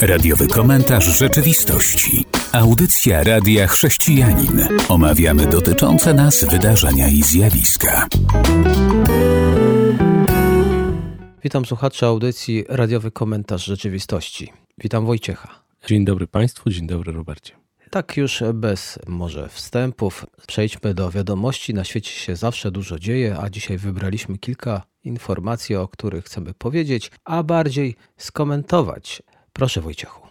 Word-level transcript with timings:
Radiowy 0.00 0.46
komentarz 0.48 1.18
rzeczywistości. 1.18 2.24
Audycja 2.52 3.22
Radia 3.22 3.66
Chrześcijanin. 3.66 4.60
Omawiamy 4.88 5.46
dotyczące 5.46 6.14
nas 6.14 6.44
wydarzenia 6.44 7.08
i 7.08 7.22
zjawiska. 7.22 8.08
Witam 11.44 11.64
słuchaczy 11.64 12.06
audycji 12.06 12.64
Radiowy 12.68 13.10
komentarz 13.10 13.64
rzeczywistości. 13.64 14.52
Witam 14.78 15.06
Wojciecha. 15.06 15.48
Dzień 15.86 16.04
dobry 16.04 16.26
Państwu, 16.26 16.70
dzień 16.70 16.86
dobry 16.86 17.12
Robercie. 17.12 17.63
Tak 17.94 18.16
już 18.16 18.42
bez 18.54 18.98
może 19.06 19.48
wstępów, 19.48 20.26
przejdźmy 20.46 20.94
do 20.94 21.10
wiadomości. 21.10 21.74
Na 21.74 21.84
świecie 21.84 22.10
się 22.10 22.36
zawsze 22.36 22.70
dużo 22.70 22.98
dzieje, 22.98 23.36
a 23.40 23.50
dzisiaj 23.50 23.78
wybraliśmy 23.78 24.38
kilka 24.38 24.82
informacji, 25.04 25.76
o 25.76 25.88
których 25.88 26.24
chcemy 26.24 26.54
powiedzieć, 26.54 27.10
a 27.24 27.42
bardziej 27.42 27.96
skomentować. 28.16 29.22
Proszę 29.52 29.80
Wojciechu. 29.80 30.26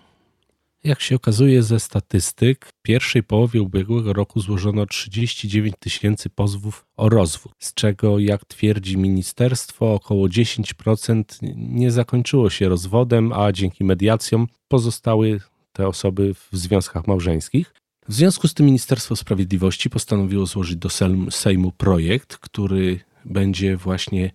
Jak 0.84 1.02
się 1.02 1.16
okazuje 1.16 1.64
ze 1.64 1.80
statystyk, 1.80 2.66
w 2.66 2.82
pierwszej 2.82 3.24
połowie 3.24 3.62
ubiegłego 3.62 4.14
roku 4.14 4.40
złożono 4.40 4.86
39 4.86 5.76
tysięcy 5.80 6.30
pozwów 6.30 6.86
o 6.98 7.10
rozwód, 7.10 7.52
z 7.60 7.74
czego, 7.74 8.20
jak 8.20 8.46
twierdzi 8.46 8.98
ministerstwo, 8.98 9.94
około 9.94 10.28
10% 10.28 11.24
nie 11.56 11.92
zakończyło 11.92 12.50
się 12.50 12.70
rozwodem, 12.70 13.34
a 13.34 13.52
dzięki 13.52 13.84
mediacjom 13.84 14.48
pozostały 14.68 15.40
te 15.74 15.88
osoby 15.88 16.34
w 16.34 16.48
związkach 16.52 17.08
małżeńskich. 17.08 17.74
W 18.08 18.14
związku 18.14 18.48
z 18.48 18.54
tym 18.54 18.66
Ministerstwo 18.66 19.16
Sprawiedliwości 19.16 19.90
postanowiło 19.90 20.46
złożyć 20.46 20.76
do 20.76 20.90
Sejmu 21.32 21.72
projekt, 21.72 22.38
który 22.38 23.00
będzie 23.26 23.78
właśnie 23.78 24.32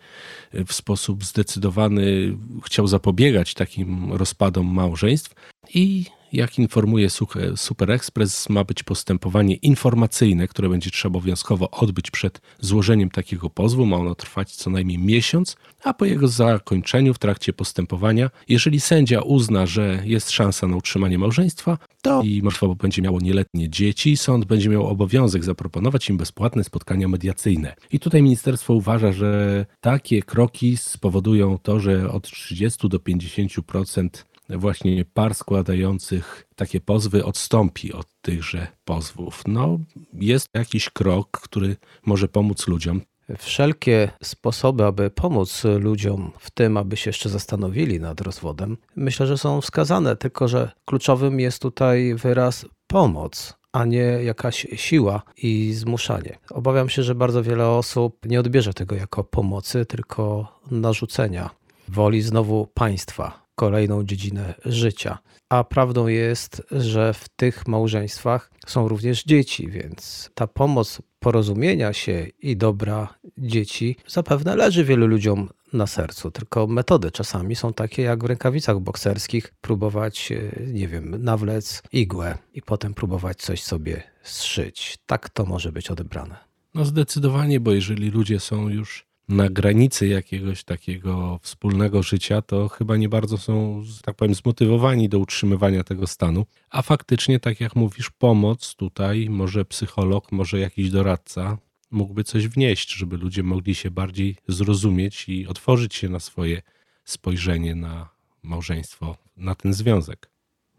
w 0.67 0.73
sposób 0.73 1.25
zdecydowany 1.25 2.37
chciał 2.65 2.87
zapobiegać 2.87 3.55
takim 3.55 4.13
rozpadom 4.13 4.67
małżeństw 4.67 5.35
i 5.75 6.05
jak 6.33 6.59
informuje 6.59 7.09
Super 7.57 7.91
Express, 7.91 8.49
ma 8.49 8.65
być 8.65 8.83
postępowanie 8.83 9.55
informacyjne, 9.55 10.49
które 10.49 10.69
będzie 10.69 10.91
trzeba 10.91 11.19
obowiązkowo 11.19 11.71
odbyć 11.71 12.11
przed 12.11 12.41
złożeniem 12.61 13.11
takiego 13.11 13.51
pozwu. 13.51 13.87
Ma 13.87 13.97
ono 13.97 14.15
trwać 14.15 14.57
co 14.57 14.71
najmniej 14.71 14.99
miesiąc, 14.99 15.57
a 15.85 15.95
po 15.95 16.05
jego 16.05 16.29
zakończeniu 16.29 17.15
w 17.15 17.19
trakcie 17.19 17.53
postępowania, 17.53 18.31
jeżeli 18.49 18.81
sędzia 18.81 19.21
uzna, 19.21 19.67
że 19.67 20.03
jest 20.05 20.31
szansa 20.31 20.67
na 20.67 20.77
utrzymanie 20.77 21.19
małżeństwa, 21.19 21.79
to 22.03 22.23
i 22.23 22.43
małżeństwo 22.43 22.75
będzie 22.75 23.03
miało 23.03 23.21
nieletnie 23.21 23.71
dzieci, 23.71 24.17
sąd 24.17 24.45
będzie 24.45 24.69
miał 24.69 24.87
obowiązek 24.87 25.45
zaproponować 25.45 26.11
im 26.11 26.17
bezpłatne 26.17 26.65
spotkania 26.65 27.09
mediacyjne. 27.09 27.75
I 27.93 28.01
tutaj 28.01 28.23
ministerstwo 28.23 28.75
uważa, 28.75 29.13
że 29.13 29.67
takie 29.81 30.23
kroki 30.23 30.77
spowodują 30.77 31.59
to, 31.59 31.81
że 31.81 32.13
od 32.13 32.31
30 32.31 32.89
do 32.89 32.99
50% 32.99 34.09
właśnie 34.51 35.05
par 35.05 35.35
składających 35.35 36.49
takie 36.57 36.81
pozwy 36.81 37.25
odstąpi 37.25 37.93
od 37.93 38.07
tychże 38.23 38.67
pozwów. 38.85 39.43
No, 39.47 39.79
jest 40.13 40.49
jakiś 40.55 40.91
krok, 40.91 41.31
który 41.31 41.77
może 42.07 42.29
pomóc 42.29 42.69
ludziom. 42.69 43.01
Wszelkie 43.39 44.11
sposoby, 44.23 44.85
aby 44.85 45.11
pomóc 45.11 45.65
ludziom 45.81 46.33
w 46.39 46.51
tym, 46.51 46.77
aby 46.77 46.97
się 46.97 47.09
jeszcze 47.09 47.29
zastanowili 47.29 48.01
nad 48.01 48.21
rozwodem, 48.21 48.77
myślę, 48.97 49.27
że 49.27 49.39
są 49.39 49.61
wskazane, 49.61 50.17
tylko 50.17 50.49
że 50.49 50.71
kluczowym 50.85 51.41
jest 51.41 51.63
tutaj 51.63 52.15
wyraz 52.15 52.67
pomoc, 52.87 53.59
a 53.73 53.85
nie 53.85 53.99
jakaś 54.01 54.67
siła 54.75 55.23
i 55.37 55.73
zmuszanie. 55.73 56.39
Obawiam 56.51 56.89
się, 56.89 57.03
że 57.03 57.15
bardzo 57.15 57.43
wiele 57.43 57.69
osób 57.69 58.27
nie 58.27 58.41
odbierze 58.41 58.75
tego 58.75 58.97
jako 58.97 59.25
pomocy, 59.25 59.87
tylko 59.87 60.53
narzucenia 60.71 61.51
woli 61.89 62.23
znowu 62.23 62.67
państwa, 62.75 63.48
kolejną 63.59 64.05
dziedzinę 64.05 64.55
życia. 64.65 65.19
A 65.49 65.65
prawdą 65.65 66.07
jest, 66.07 66.63
że 66.71 67.15
w 67.15 67.29
tych 67.29 67.69
małżeństwach 67.69 68.51
są 68.67 68.89
również 68.89 69.25
dzieci, 69.25 69.69
więc 69.71 70.31
ta 70.35 70.47
pomoc 70.47 71.03
porozumienia 71.19 71.93
się 71.93 72.27
i 72.43 72.57
dobra 72.57 73.15
dzieci 73.39 73.97
zapewne 74.07 74.57
leży 74.57 74.85
wielu 74.85 75.07
ludziom 75.07 75.49
na 75.73 75.87
sercu. 75.87 76.31
Tylko 76.31 76.67
metody 76.67 77.11
czasami 77.11 77.57
są 77.57 77.73
takie 77.73 78.03
jak 78.03 78.23
w 78.23 78.27
rękawicach 78.27 78.81
bokserskich 78.81 79.55
próbować, 79.61 80.33
e, 80.33 80.67
nie 80.67 80.89
wiem, 80.89 81.25
nawlec 81.25 81.83
igłę 81.93 82.39
i 82.55 82.63
potem 82.63 82.95
próbować 82.95 83.39
coś 83.39 83.63
sobie 83.63 84.03
zszyć. 84.23 84.99
Tak 85.07 85.31
to 85.31 85.45
może 85.45 85.73
być 85.73 85.91
odebrane. 85.91 86.37
No 86.75 86.85
zdecydowanie, 86.85 87.61
bo 87.61 87.73
jeżeli 87.73 88.11
ludzie 88.11 88.41
są 88.41 88.69
już 88.69 89.08
na 89.29 89.49
granicy 89.49 90.09
jakiegoś 90.09 90.65
takiego 90.65 91.41
wspólnego 91.43 92.03
życia, 92.03 92.43
to 92.43 92.69
chyba 92.69 92.97
nie 92.97 93.09
bardzo 93.09 93.39
są, 93.39 93.83
tak 94.03 94.17
powiem, 94.17 94.35
zmotywowani 94.35 95.09
do 95.09 95.19
utrzymywania 95.19 95.85
tego 95.85 96.07
stanu. 96.07 96.47
A 96.71 96.83
faktycznie, 96.83 97.41
tak 97.41 97.61
jak 97.61 97.77
mówisz, 97.77 98.11
pomoc 98.11 98.75
tutaj, 98.75 99.27
może 99.31 99.65
psycholog, 99.65 100.33
może 100.33 100.59
jakiś 100.59 100.91
doradca 100.91 101.59
mógłby 101.91 102.25
coś 102.25 102.49
wnieść, 102.49 102.95
żeby 102.95 103.17
ludzie 103.17 103.43
mogli 103.43 103.75
się 103.75 103.91
bardziej 103.91 104.37
zrozumieć 104.49 105.29
i 105.29 105.47
otworzyć 105.47 105.95
się 105.95 106.09
na 106.09 106.21
swoje 106.21 106.63
spojrzenie 107.05 107.75
na 107.75 108.09
małżeństwo, 108.43 109.17
na 109.37 109.55
ten 109.55 109.75
związek. 109.75 110.31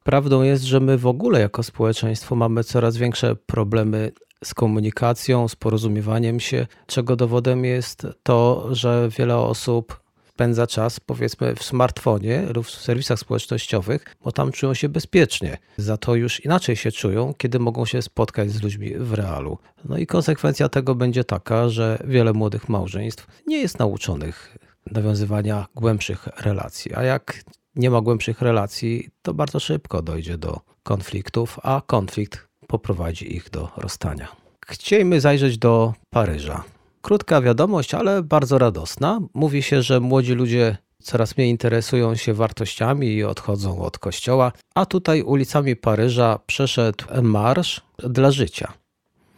Prawdą 0.03 0.43
jest, 0.43 0.63
że 0.63 0.79
my 0.79 0.97
w 0.97 1.07
ogóle 1.07 1.39
jako 1.39 1.63
społeczeństwo 1.63 2.35
mamy 2.35 2.63
coraz 2.63 2.97
większe 2.97 3.35
problemy 3.35 4.11
z 4.43 4.53
komunikacją, 4.53 5.47
z 5.47 5.55
porozumiewaniem 5.55 6.39
się, 6.39 6.67
czego 6.87 7.15
dowodem 7.15 7.65
jest 7.65 8.07
to, 8.23 8.67
że 8.71 9.09
wiele 9.17 9.37
osób 9.37 10.01
spędza 10.39 10.67
czas 10.67 10.99
powiedzmy 10.99 11.55
w 11.55 11.63
smartfonie 11.63 12.45
lub 12.55 12.65
w 12.65 12.71
serwisach 12.71 13.19
społecznościowych, 13.19 14.15
bo 14.23 14.31
tam 14.31 14.51
czują 14.51 14.73
się 14.73 14.89
bezpiecznie. 14.89 15.57
Za 15.77 15.97
to 15.97 16.15
już 16.15 16.45
inaczej 16.45 16.75
się 16.75 16.91
czują, 16.91 17.33
kiedy 17.37 17.59
mogą 17.59 17.85
się 17.85 18.01
spotkać 18.01 18.51
z 18.51 18.63
ludźmi 18.63 18.95
w 18.97 19.13
realu. 19.13 19.57
No 19.85 19.97
i 19.97 20.07
konsekwencja 20.07 20.69
tego 20.69 20.95
będzie 20.95 21.23
taka, 21.23 21.69
że 21.69 22.03
wiele 22.07 22.33
młodych 22.33 22.69
małżeństw 22.69 23.27
nie 23.47 23.57
jest 23.57 23.79
nauczonych 23.79 24.57
nawiązywania 24.91 25.65
głębszych 25.75 26.27
relacji, 26.27 26.95
a 26.95 27.03
jak 27.03 27.43
nie 27.75 27.89
ma 27.89 28.01
głębszych 28.01 28.41
relacji, 28.41 29.09
to 29.21 29.33
bardzo 29.33 29.59
szybko 29.59 30.01
dojdzie 30.01 30.37
do 30.37 30.59
konfliktów, 30.83 31.59
a 31.63 31.81
konflikt 31.87 32.48
poprowadzi 32.69 33.35
ich 33.35 33.49
do 33.49 33.69
rozstania. 33.77 34.27
Chcielibyśmy 34.67 35.21
zajrzeć 35.21 35.57
do 35.57 35.93
Paryża. 36.09 36.63
Krótka 37.01 37.41
wiadomość, 37.41 37.93
ale 37.93 38.23
bardzo 38.23 38.57
radosna. 38.57 39.19
Mówi 39.33 39.63
się, 39.63 39.81
że 39.81 39.99
młodzi 39.99 40.33
ludzie 40.33 40.77
coraz 41.01 41.37
mniej 41.37 41.49
interesują 41.49 42.15
się 42.15 42.33
wartościami 42.33 43.07
i 43.07 43.23
odchodzą 43.23 43.81
od 43.81 43.97
kościoła, 43.97 44.51
a 44.75 44.85
tutaj 44.85 45.21
ulicami 45.21 45.75
Paryża 45.75 46.39
przeszedł 46.45 47.05
marsz 47.21 47.81
dla 47.97 48.31
życia. 48.31 48.73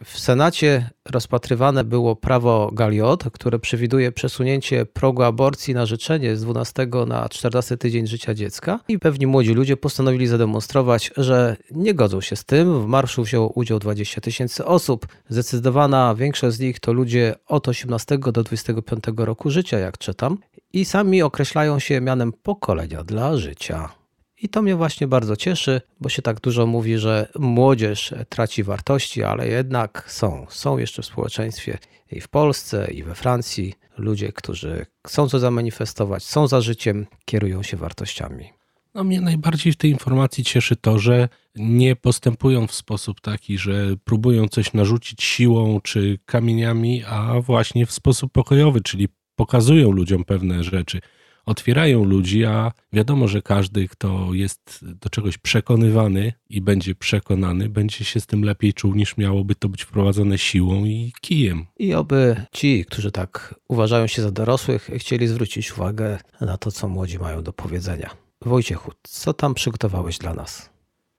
W 0.06 0.19
Senacie 0.19 0.89
rozpatrywane 1.12 1.84
było 1.84 2.16
prawo 2.16 2.69
Galiot, 2.73 3.23
które 3.34 3.59
przewiduje 3.59 4.12
przesunięcie 4.12 4.85
progu 4.85 5.23
aborcji 5.23 5.73
na 5.73 5.85
życzenie 5.85 6.38
z 6.38 6.41
12 6.41 6.88
na 7.07 7.29
14 7.29 7.78
tydzień 7.78 8.07
życia 8.07 8.34
dziecka 8.34 8.79
i 8.88 9.00
pewni 9.00 9.28
młodzi 9.28 9.53
ludzie 9.53 9.78
postanowili 9.78 10.28
zademonstrować, 10.28 11.12
że 11.17 11.57
nie 11.72 11.94
godzą 11.94 12.22
się 12.22 12.35
z 12.35 12.45
tym. 12.45 12.81
W 12.81 12.85
marszu 12.85 13.23
wzięło 13.23 13.47
udział 13.50 13.79
20 13.79 14.22
tysięcy 14.22 14.66
osób. 14.66 15.07
Zdecydowana 15.29 16.16
większość 16.16 16.57
z 16.57 16.59
nich 16.59 16.79
to 16.79 16.94
ludzie 16.94 17.35
od 17.47 17.68
18 17.68 18.18
do 18.18 18.44
25 18.44 19.03
roku 19.18 19.50
życia, 19.50 19.79
jak 19.79 19.97
czytam, 19.97 20.38
i 20.73 20.85
sami 20.85 21.22
określają 21.22 21.79
się 21.79 22.01
mianem 22.01 22.33
pokolenia 22.33 23.03
dla 23.03 23.38
życia. 23.38 24.00
I 24.41 24.50
to 24.50 24.62
mnie 24.62 24.75
właśnie 24.75 25.07
bardzo 25.07 25.35
cieszy, 25.35 25.81
bo 26.00 26.09
się 26.09 26.22
tak 26.22 26.40
dużo 26.40 26.66
mówi, 26.68 26.97
że 26.97 27.28
młodzież 27.40 28.13
traci 28.29 28.63
wartości, 28.63 29.24
ale 29.24 29.47
jednak 29.47 30.06
są. 30.07 30.46
Są 30.50 30.78
jeszcze 30.78 31.02
w 31.02 31.06
społeczeństwie 31.06 31.78
i 32.12 32.22
w 32.22 32.28
Polsce, 32.28 32.91
i 32.91 33.03
we 33.03 33.16
Francji 33.16 33.74
ludzie, 33.97 34.31
którzy 34.31 34.85
chcą 35.07 35.30
co 35.30 35.40
zamanifestować, 35.40 36.24
są 36.24 36.47
za 36.47 36.62
życiem, 36.62 37.06
kierują 37.25 37.63
się 37.63 37.78
wartościami. 37.78 38.50
No 38.94 39.03
mnie 39.03 39.22
najbardziej 39.22 39.74
w 39.74 39.78
tej 39.78 39.91
informacji 39.91 40.44
cieszy 40.44 40.75
to, 40.75 41.00
że 41.00 41.30
nie 41.56 41.95
postępują 41.95 42.68
w 42.68 42.74
sposób 42.74 43.21
taki, 43.21 43.57
że 43.57 43.95
próbują 44.04 44.48
coś 44.48 44.74
narzucić 44.74 45.24
siłą 45.24 45.81
czy 45.81 46.19
kamieniami, 46.25 47.04
a 47.04 47.42
właśnie 47.42 47.86
w 47.86 47.92
sposób 47.92 48.31
pokojowy, 48.31 48.81
czyli 48.81 49.07
pokazują 49.36 49.92
ludziom 49.92 50.24
pewne 50.24 50.63
rzeczy 50.63 51.01
otwierają 51.45 52.03
ludzi, 52.03 52.45
a 52.45 52.71
wiadomo, 52.93 53.27
że 53.27 53.41
każdy, 53.41 53.88
kto 53.88 54.33
jest 54.33 54.79
do 54.81 55.09
czegoś 55.09 55.38
przekonywany 55.38 56.33
i 56.49 56.61
będzie 56.61 56.95
przekonany, 56.95 57.69
będzie 57.69 58.05
się 58.05 58.19
z 58.19 58.25
tym 58.25 58.43
lepiej 58.43 58.73
czuł, 58.73 58.95
niż 58.95 59.17
miałoby 59.17 59.55
to 59.55 59.69
być 59.69 59.83
wprowadzone 59.83 60.38
siłą 60.38 60.85
i 60.85 61.13
kijem. 61.21 61.65
I 61.79 61.93
oby 61.93 62.45
ci, 62.51 62.85
którzy 62.85 63.11
tak 63.11 63.55
uważają 63.69 64.07
się 64.07 64.21
za 64.21 64.31
dorosłych, 64.31 64.89
chcieli 64.97 65.27
zwrócić 65.27 65.71
uwagę 65.71 66.19
na 66.41 66.57
to, 66.57 66.71
co 66.71 66.88
młodzi 66.88 67.19
mają 67.19 67.43
do 67.43 67.53
powiedzenia. 67.53 68.09
Wojciechu, 68.45 68.91
co 69.03 69.33
tam 69.33 69.53
przygotowałeś 69.53 70.17
dla 70.17 70.33
nas? 70.33 70.69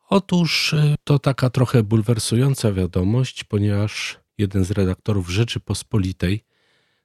Otóż 0.09 0.73
y, 0.73 0.95
to 1.05 1.19
taka 1.19 1.51
trochę 1.51 1.83
bulwersująca 1.83 2.73
wiadomość, 2.73 3.45
ponieważ 3.45 4.21
jeden 4.39 4.65
z 4.65 4.71
redaktorów 4.71 5.31
Rzeczypospolitej 5.31 6.45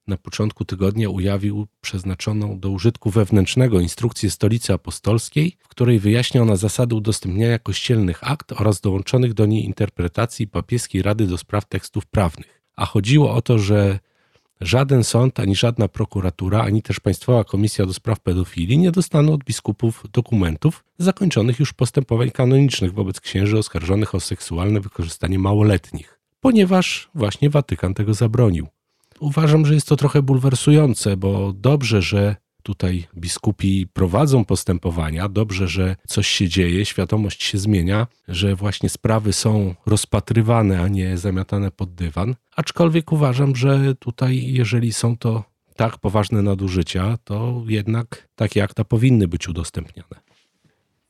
na 0.07 0.17
początku 0.17 0.65
tygodnia 0.65 1.09
ujawnił 1.09 1.67
przeznaczoną 1.81 2.59
do 2.59 2.69
użytku 2.69 3.09
wewnętrznego 3.09 3.79
instrukcję 3.79 4.31
Stolicy 4.31 4.73
Apostolskiej, 4.73 5.57
w 5.59 5.67
której 5.67 5.99
wyjaśnia 5.99 6.41
ona 6.41 6.55
zasady 6.55 6.95
udostępniania 6.95 7.59
kościelnych 7.59 8.31
akt 8.31 8.51
oraz 8.51 8.81
dołączonych 8.81 9.33
do 9.33 9.45
niej 9.45 9.65
interpretacji 9.65 10.47
papieskiej 10.47 11.01
Rady 11.01 11.27
do 11.27 11.37
Spraw 11.37 11.65
Tekstów 11.65 12.05
Prawnych. 12.05 12.61
A 12.75 12.85
chodziło 12.85 13.33
o 13.33 13.41
to, 13.41 13.59
że 13.59 13.99
żaden 14.61 15.03
sąd, 15.03 15.39
ani 15.39 15.55
żadna 15.55 15.87
prokuratura, 15.87 16.61
ani 16.61 16.81
też 16.81 16.99
Państwowa 16.99 17.43
Komisja 17.43 17.85
do 17.85 17.93
Spraw 17.93 18.19
Pedofilii 18.19 18.77
nie 18.77 18.91
dostaną 18.91 19.33
od 19.33 19.43
biskupów 19.43 20.03
dokumentów 20.13 20.83
zakończonych 20.97 21.59
już 21.59 21.73
postępowań 21.73 22.31
kanonicznych 22.31 22.93
wobec 22.93 23.21
księży 23.21 23.57
oskarżonych 23.57 24.15
o 24.15 24.19
seksualne 24.19 24.79
wykorzystanie 24.79 25.39
małoletnich, 25.39 26.19
ponieważ 26.39 27.09
właśnie 27.15 27.49
Watykan 27.49 27.93
tego 27.93 28.13
zabronił. 28.13 28.67
Uważam, 29.19 29.65
że 29.65 29.73
jest 29.73 29.87
to 29.87 29.95
trochę 29.95 30.21
bulwersujące, 30.21 31.17
bo 31.17 31.53
dobrze, 31.53 32.01
że 32.01 32.35
tutaj 32.63 33.07
biskupi 33.17 33.87
prowadzą 33.93 34.45
postępowania, 34.45 35.29
dobrze, 35.29 35.67
że 35.67 35.95
coś 36.07 36.27
się 36.27 36.49
dzieje, 36.49 36.85
świadomość 36.85 37.43
się 37.43 37.57
zmienia, 37.57 38.07
że 38.27 38.55
właśnie 38.55 38.89
sprawy 38.89 39.33
są 39.33 39.75
rozpatrywane, 39.85 40.81
a 40.81 40.87
nie 40.87 41.17
zamiatane 41.17 41.71
pod 41.71 41.93
dywan. 41.93 42.35
Aczkolwiek 42.55 43.11
uważam, 43.11 43.55
że 43.55 43.95
tutaj, 43.95 44.43
jeżeli 44.53 44.93
są 44.93 45.17
to 45.17 45.43
tak 45.75 45.97
poważne 45.97 46.41
nadużycia, 46.41 47.17
to 47.23 47.63
jednak 47.67 48.27
takie 48.35 48.63
akta 48.63 48.83
powinny 48.83 49.27
być 49.27 49.47
udostępniane. 49.47 50.21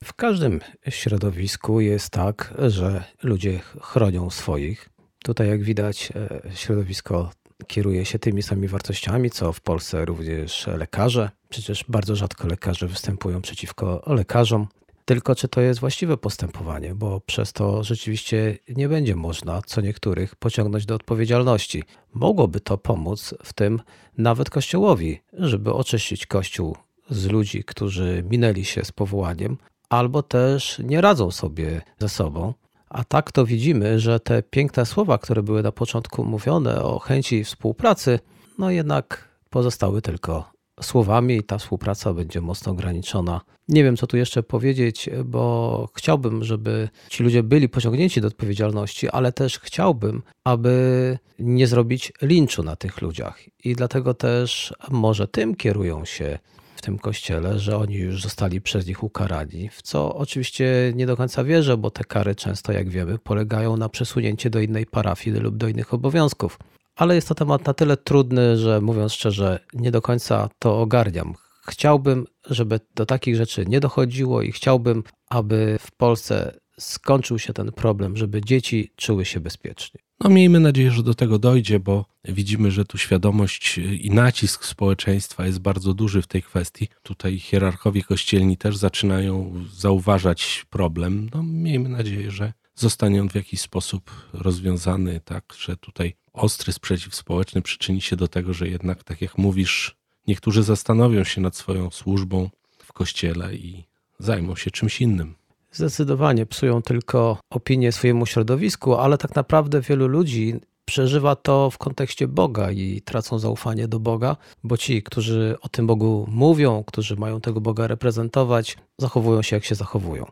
W 0.03 0.13
każdym 0.13 0.59
środowisku 0.89 1.81
jest 1.81 2.09
tak, 2.09 2.53
że 2.67 3.03
ludzie 3.23 3.59
chronią 3.81 4.29
swoich. 4.29 4.89
Tutaj, 5.23 5.47
jak 5.49 5.63
widać, 5.63 6.09
e, 6.15 6.41
środowisko 6.55 7.31
kieruje 7.67 8.05
się 8.05 8.19
tymi 8.19 8.43
samymi 8.43 8.67
wartościami, 8.67 9.29
co 9.29 9.53
w 9.53 9.61
Polsce 9.61 10.05
również 10.05 10.67
lekarze. 10.67 11.29
Przecież 11.49 11.85
bardzo 11.89 12.15
rzadko 12.15 12.47
lekarze 12.47 12.87
występują 12.87 13.41
przeciwko 13.41 14.03
lekarzom. 14.07 14.67
Tylko 15.05 15.35
czy 15.35 15.47
to 15.47 15.61
jest 15.61 15.79
właściwe 15.79 16.17
postępowanie, 16.17 16.95
bo 16.95 17.19
przez 17.19 17.53
to 17.53 17.83
rzeczywiście 17.83 18.57
nie 18.75 18.89
będzie 18.89 19.15
można 19.15 19.61
co 19.61 19.81
niektórych 19.81 20.35
pociągnąć 20.35 20.85
do 20.85 20.95
odpowiedzialności. 20.95 21.83
Mogłoby 22.13 22.59
to 22.59 22.77
pomóc 22.77 23.33
w 23.43 23.53
tym 23.53 23.81
nawet 24.17 24.49
Kościołowi, 24.49 25.19
żeby 25.33 25.73
oczyścić 25.73 26.25
Kościół 26.25 26.75
z 27.09 27.25
ludzi, 27.25 27.63
którzy 27.63 28.23
minęli 28.29 28.65
się 28.65 28.85
z 28.85 28.91
powołaniem, 28.91 29.57
albo 29.89 30.23
też 30.23 30.79
nie 30.83 31.01
radzą 31.01 31.31
sobie 31.31 31.81
ze 31.99 32.09
sobą. 32.09 32.53
A 32.89 33.03
tak 33.03 33.31
to 33.31 33.45
widzimy, 33.45 33.99
że 33.99 34.19
te 34.19 34.43
piękne 34.43 34.85
słowa, 34.85 35.17
które 35.17 35.43
były 35.43 35.63
na 35.63 35.71
początku 35.71 36.25
mówione 36.25 36.83
o 36.83 36.99
chęci 36.99 37.43
współpracy, 37.43 38.19
no 38.57 38.71
jednak 38.71 39.29
pozostały 39.49 40.01
tylko 40.01 40.51
słowami 40.81 41.37
i 41.37 41.43
ta 41.43 41.57
współpraca 41.57 42.13
będzie 42.13 42.41
mocno 42.41 42.71
ograniczona. 42.71 43.41
Nie 43.67 43.83
wiem, 43.83 43.97
co 43.97 44.07
tu 44.07 44.17
jeszcze 44.17 44.43
powiedzieć, 44.43 45.09
bo 45.25 45.89
chciałbym, 45.95 46.43
żeby 46.43 46.89
ci 47.09 47.23
ludzie 47.23 47.43
byli 47.43 47.69
pociągnięci 47.69 48.21
do 48.21 48.27
odpowiedzialności, 48.27 49.09
ale 49.09 49.31
też 49.31 49.59
chciałbym, 49.59 50.23
aby 50.43 51.17
nie 51.39 51.67
zrobić 51.67 52.11
linczu 52.21 52.63
na 52.63 52.75
tych 52.75 53.01
ludziach. 53.01 53.39
I 53.63 53.75
dlatego 53.75 54.13
też 54.13 54.73
może 54.89 55.27
tym 55.27 55.55
kierują 55.55 56.05
się 56.05 56.39
w 56.77 56.81
tym 56.81 56.99
kościele, 56.99 57.59
że 57.59 57.77
oni 57.77 57.95
już 57.95 58.21
zostali 58.21 58.61
przez 58.61 58.87
nich 58.87 59.03
ukarani, 59.03 59.69
w 59.69 59.81
co 59.81 60.15
oczywiście 60.15 60.91
nie 60.95 61.05
do 61.05 61.17
końca 61.17 61.43
wierzę, 61.43 61.77
bo 61.77 61.91
te 61.91 62.03
kary 62.03 62.35
często, 62.35 62.71
jak 62.71 62.89
wiemy, 62.89 63.17
polegają 63.17 63.77
na 63.77 63.89
przesunięcie 63.89 64.49
do 64.49 64.59
innej 64.59 64.85
parafii 64.85 65.39
lub 65.39 65.57
do 65.57 65.67
innych 65.67 65.93
obowiązków. 65.93 66.59
Ale 66.95 67.15
jest 67.15 67.27
to 67.27 67.35
temat 67.35 67.65
na 67.65 67.73
tyle 67.73 67.97
trudny, 67.97 68.57
że 68.57 68.81
mówiąc 68.81 69.13
szczerze, 69.13 69.59
nie 69.73 69.91
do 69.91 70.01
końca 70.01 70.49
to 70.59 70.79
ogarniam. 70.79 71.33
Chciałbym, 71.67 72.25
żeby 72.49 72.79
do 72.95 73.05
takich 73.05 73.35
rzeczy 73.35 73.65
nie 73.65 73.79
dochodziło 73.79 74.41
i 74.41 74.51
chciałbym, 74.51 75.03
aby 75.29 75.77
w 75.79 75.91
Polsce 75.91 76.59
skończył 76.79 77.39
się 77.39 77.53
ten 77.53 77.71
problem, 77.71 78.17
żeby 78.17 78.41
dzieci 78.41 78.91
czuły 78.95 79.25
się 79.25 79.39
bezpiecznie. 79.39 79.99
No 80.19 80.29
miejmy 80.29 80.59
nadzieję, 80.59 80.91
że 80.91 81.03
do 81.03 81.13
tego 81.13 81.39
dojdzie, 81.39 81.79
bo 81.79 82.05
widzimy, 82.25 82.71
że 82.71 82.85
tu 82.85 82.97
świadomość 82.97 83.77
i 83.77 84.11
nacisk 84.11 84.65
społeczeństwa 84.65 85.45
jest 85.45 85.59
bardzo 85.59 85.93
duży 85.93 86.21
w 86.21 86.27
tej 86.27 86.43
kwestii. 86.43 86.87
Tutaj 87.03 87.39
hierarchowie 87.39 88.03
kościelni 88.03 88.57
też 88.57 88.77
zaczynają 88.77 89.53
zauważać 89.73 90.65
problem. 90.69 91.29
No 91.33 91.43
miejmy 91.43 91.89
nadzieję, 91.89 92.31
że 92.31 92.53
zostanie 92.75 93.21
on 93.21 93.29
w 93.29 93.35
jakiś 93.35 93.61
sposób 93.61 94.11
rozwiązany, 94.33 95.21
tak, 95.25 95.53
że 95.59 95.77
tutaj 95.77 96.15
ostry 96.33 96.73
sprzeciw 96.73 97.15
społeczny 97.15 97.61
przyczyni 97.61 98.01
się 98.01 98.15
do 98.15 98.27
tego, 98.27 98.53
że 98.53 98.67
jednak, 98.67 99.03
tak 99.03 99.21
jak 99.21 99.37
mówisz, 99.37 99.95
niektórzy 100.27 100.63
zastanowią 100.63 101.23
się 101.23 101.41
nad 101.41 101.55
swoją 101.55 101.91
służbą 101.91 102.49
w 102.77 102.93
kościele 102.93 103.55
i 103.55 103.83
zajmą 104.19 104.55
się 104.55 104.71
czymś 104.71 105.01
innym. 105.01 105.35
Zdecydowanie 105.71 106.45
psują 106.45 106.81
tylko 106.81 107.37
opinię 107.49 107.91
swojemu 107.91 108.25
środowisku, 108.25 108.95
ale 108.95 109.17
tak 109.17 109.35
naprawdę 109.35 109.81
wielu 109.81 110.07
ludzi 110.07 110.59
przeżywa 110.85 111.35
to 111.35 111.69
w 111.71 111.77
kontekście 111.77 112.27
Boga 112.27 112.71
i 112.71 113.01
tracą 113.01 113.39
zaufanie 113.39 113.87
do 113.87 113.99
Boga, 113.99 114.37
bo 114.63 114.77
ci, 114.77 115.03
którzy 115.03 115.55
o 115.61 115.69
tym 115.69 115.87
Bogu 115.87 116.25
mówią, 116.31 116.83
którzy 116.83 117.15
mają 117.15 117.41
tego 117.41 117.61
Boga 117.61 117.87
reprezentować, 117.87 118.77
zachowują 118.97 119.41
się 119.41 119.55
jak 119.55 119.65
się 119.65 119.75
zachowują. 119.75 120.25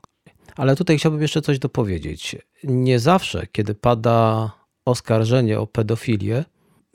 Ale 0.55 0.75
tutaj 0.75 0.97
chciałbym 0.97 1.21
jeszcze 1.21 1.41
coś 1.41 1.59
dopowiedzieć. 1.59 2.35
Nie 2.63 2.99
zawsze, 2.99 3.47
kiedy 3.51 3.75
pada 3.75 4.51
oskarżenie 4.85 5.59
o 5.59 5.67
pedofilię, 5.67 6.45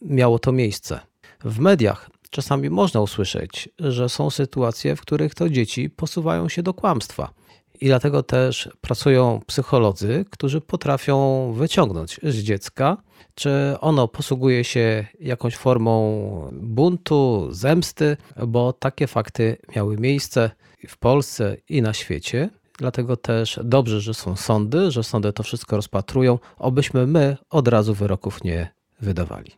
miało 0.02 0.38
to 0.38 0.52
miejsce. 0.52 1.00
W 1.44 1.58
mediach 1.58 2.10
czasami 2.30 2.70
można 2.70 3.00
usłyszeć, 3.00 3.68
że 3.78 4.08
są 4.08 4.30
sytuacje, 4.30 4.96
w 4.96 5.00
których 5.00 5.34
to 5.34 5.48
dzieci 5.50 5.90
posuwają 5.90 6.48
się 6.48 6.62
do 6.62 6.74
kłamstwa. 6.74 7.32
I 7.80 7.86
dlatego 7.86 8.22
też 8.22 8.68
pracują 8.80 9.40
psycholodzy, 9.46 10.24
którzy 10.30 10.60
potrafią 10.60 11.52
wyciągnąć 11.52 12.20
z 12.22 12.36
dziecka, 12.36 12.96
czy 13.34 13.50
ono 13.80 14.08
posługuje 14.08 14.64
się 14.64 15.06
jakąś 15.20 15.56
formą 15.56 16.50
buntu, 16.52 17.48
zemsty, 17.50 18.16
bo 18.46 18.72
takie 18.72 19.06
fakty 19.06 19.56
miały 19.76 19.96
miejsce 19.96 20.50
w 20.88 20.98
Polsce 20.98 21.56
i 21.68 21.82
na 21.82 21.92
świecie. 21.92 22.50
Dlatego 22.78 23.16
też 23.16 23.60
dobrze, 23.64 24.00
że 24.00 24.14
są 24.14 24.36
sądy, 24.36 24.90
że 24.90 25.04
sądy 25.04 25.32
to 25.32 25.42
wszystko 25.42 25.76
rozpatrują, 25.76 26.38
obyśmy 26.58 27.06
my 27.06 27.36
od 27.50 27.68
razu 27.68 27.94
wyroków 27.94 28.44
nie 28.44 28.72
wydawali. 29.00 29.50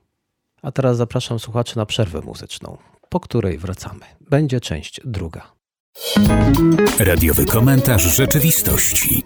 A 0.62 0.72
teraz 0.72 0.96
zapraszam 0.96 1.38
słuchaczy 1.38 1.76
na 1.76 1.86
przerwę 1.86 2.20
muzyczną, 2.20 2.78
po 3.08 3.20
której 3.20 3.58
wracamy. 3.58 4.00
Będzie 4.20 4.60
część 4.60 5.00
druga. 5.04 5.61
Radiowy 6.98 7.44
komentarz 7.46 8.16
rzeczywistości. 8.16 9.24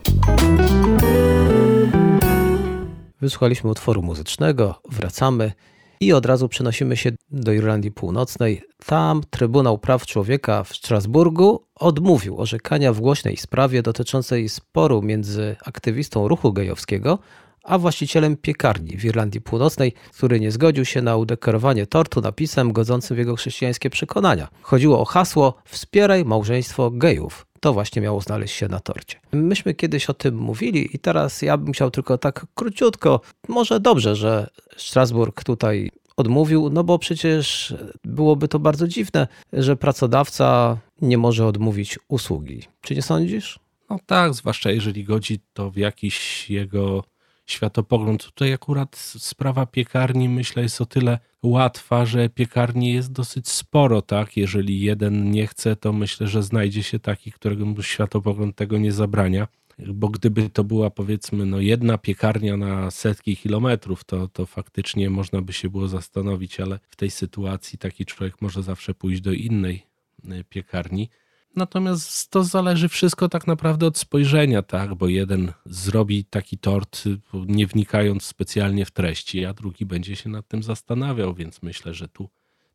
Wysłuchaliśmy 3.21 3.71
utworu 3.71 4.03
muzycznego, 4.03 4.81
wracamy 4.91 5.53
i 6.01 6.13
od 6.13 6.27
razu 6.27 6.49
przenosimy 6.49 6.97
się 6.97 7.13
do 7.31 7.53
Irlandii 7.53 7.91
Północnej. 7.91 8.63
Tam 8.87 9.23
Trybunał 9.31 9.79
Praw 9.79 10.07
Człowieka 10.07 10.65
w 10.65 10.77
Strasburgu 10.77 11.67
odmówił 11.75 12.41
orzekania 12.41 12.93
w 12.93 13.01
głośnej 13.01 13.37
sprawie 13.37 13.83
dotyczącej 13.83 14.49
sporu 14.49 15.03
między 15.03 15.57
aktywistą 15.65 16.29
ruchu 16.29 16.53
gejowskiego 16.53 17.19
a 17.67 17.79
właścicielem 17.79 18.37
piekarni 18.37 18.97
w 18.97 19.05
Irlandii 19.05 19.41
Północnej, 19.41 19.93
który 20.15 20.41
nie 20.41 20.51
zgodził 20.51 20.85
się 20.85 21.03
na 21.03 21.17
udekorowanie 21.17 21.87
tortu 21.87 22.21
napisem 22.21 22.73
godzącym 22.73 23.17
w 23.17 23.19
jego 23.19 23.37
chrześcijańskie 23.37 23.91
przekonania. 23.91 24.49
Chodziło 24.63 25.01
o 25.01 25.05
hasło 25.05 25.55
Wspieraj 25.65 26.25
małżeństwo 26.25 26.91
gejów. 26.91 27.47
To 27.61 27.73
właśnie 27.73 28.03
miało 28.03 28.21
znaleźć 28.21 28.55
się 28.55 28.69
na 28.69 28.81
torcie. 28.81 29.21
Myśmy 29.33 29.75
kiedyś 29.75 30.11
o 30.11 30.15
tym 30.15 30.37
mówili 30.37 30.97
i 30.97 30.99
teraz 30.99 31.43
ja 31.43 31.57
bym 31.57 31.73
chciał 31.73 31.91
tylko 31.91 32.19
tak 32.19 32.47
króciutko, 32.55 33.21
może 33.49 33.81
dobrze, 33.81 34.17
że 34.17 34.51
Strasburg 34.77 35.45
tutaj 35.45 35.91
odmówił, 36.17 36.71
no 36.71 36.85
bo 36.85 36.99
przecież 36.99 37.75
byłoby 38.05 38.49
to 38.49 38.59
bardzo 38.59 38.89
dziwne, 38.89 39.29
że 39.53 39.77
pracodawca 39.77 40.79
nie 41.03 41.19
może 41.19 41.47
odmówić 41.47 41.99
usługi. 42.09 42.63
Czy 42.81 42.95
nie 42.95 43.03
sądzisz? 43.03 43.59
No 43.91 43.99
tak, 44.07 44.35
zwłaszcza 44.35 44.71
jeżeli 44.71 45.05
godzi 45.05 45.41
to 45.53 45.71
w 45.71 45.77
jakiś 45.77 46.51
jego 46.51 47.05
światopogląd. 47.47 48.25
Tutaj 48.25 48.53
akurat 48.53 48.97
sprawa 48.97 49.67
piekarni 49.67 50.29
myślę 50.29 50.63
jest 50.63 50.81
o 50.81 50.87
tyle 50.87 51.19
łatwa, 51.43 52.07
że 52.07 52.29
piekarni 52.29 52.93
jest 52.93 53.13
dosyć 53.13 53.49
sporo, 53.49 54.03
tak? 54.03 54.37
Jeżeli 54.37 54.81
jeden 54.81 55.31
nie 55.31 55.47
chce, 55.47 55.77
to 55.77 55.93
myślę, 55.93 56.27
że 56.29 56.43
znajdzie 56.43 56.83
się 56.83 56.99
taki, 56.99 57.33
którego 57.33 57.83
światopogląd 57.83 58.57
tego 58.57 58.79
nie 58.79 58.93
zabrania. 58.93 59.49
Bo 59.79 60.09
gdyby 60.09 60.51
to 60.51 60.65
była 60.65 60.91
powiedzmy 60.91 61.47
no 61.47 61.61
jedna 61.61 61.99
piekarnia 61.99 62.57
na 62.57 62.91
setki 62.91 63.37
kilometrów, 63.37 64.05
to, 64.05 64.29
to 64.29 64.47
faktycznie 64.47 65.11
można 65.11 65.43
by 65.43 65.53
się 65.53 65.71
było 65.71 65.89
zastanowić, 65.89 66.61
ale 66.61 66.79
w 66.89 66.97
tej 66.97 67.11
sytuacji 67.11 67.79
taki 67.79 68.07
człowiek 68.07 68.43
może 68.43 68.63
zawsze 68.63 68.95
pójść 68.95 69.21
do 69.21 69.33
innej 69.33 69.87
y, 70.25 70.45
piekarni. 70.49 71.09
Natomiast 71.57 72.31
to 72.31 72.45
zależy 72.45 72.89
wszystko 72.89 73.29
tak 73.29 73.47
naprawdę 73.47 73.87
od 73.87 73.99
spojrzenia, 73.99 74.63
tak? 74.63 74.95
Bo 74.95 75.09
jeden 75.09 75.53
zrobi 75.67 76.25
taki 76.25 76.59
tort, 76.59 77.05
nie 77.47 77.67
wnikając 77.67 78.23
specjalnie 78.23 78.85
w 78.85 78.91
treści, 78.91 79.45
a 79.45 79.55
drugi 79.55 79.87
będzie 79.87 80.17
się 80.17 80.29
nad 80.29 80.49
tym 80.49 80.63
zastanawiał, 80.63 81.35
więc 81.35 81.63
myślę, 81.63 81.95
że 81.95 82.09
tu 82.09 82.29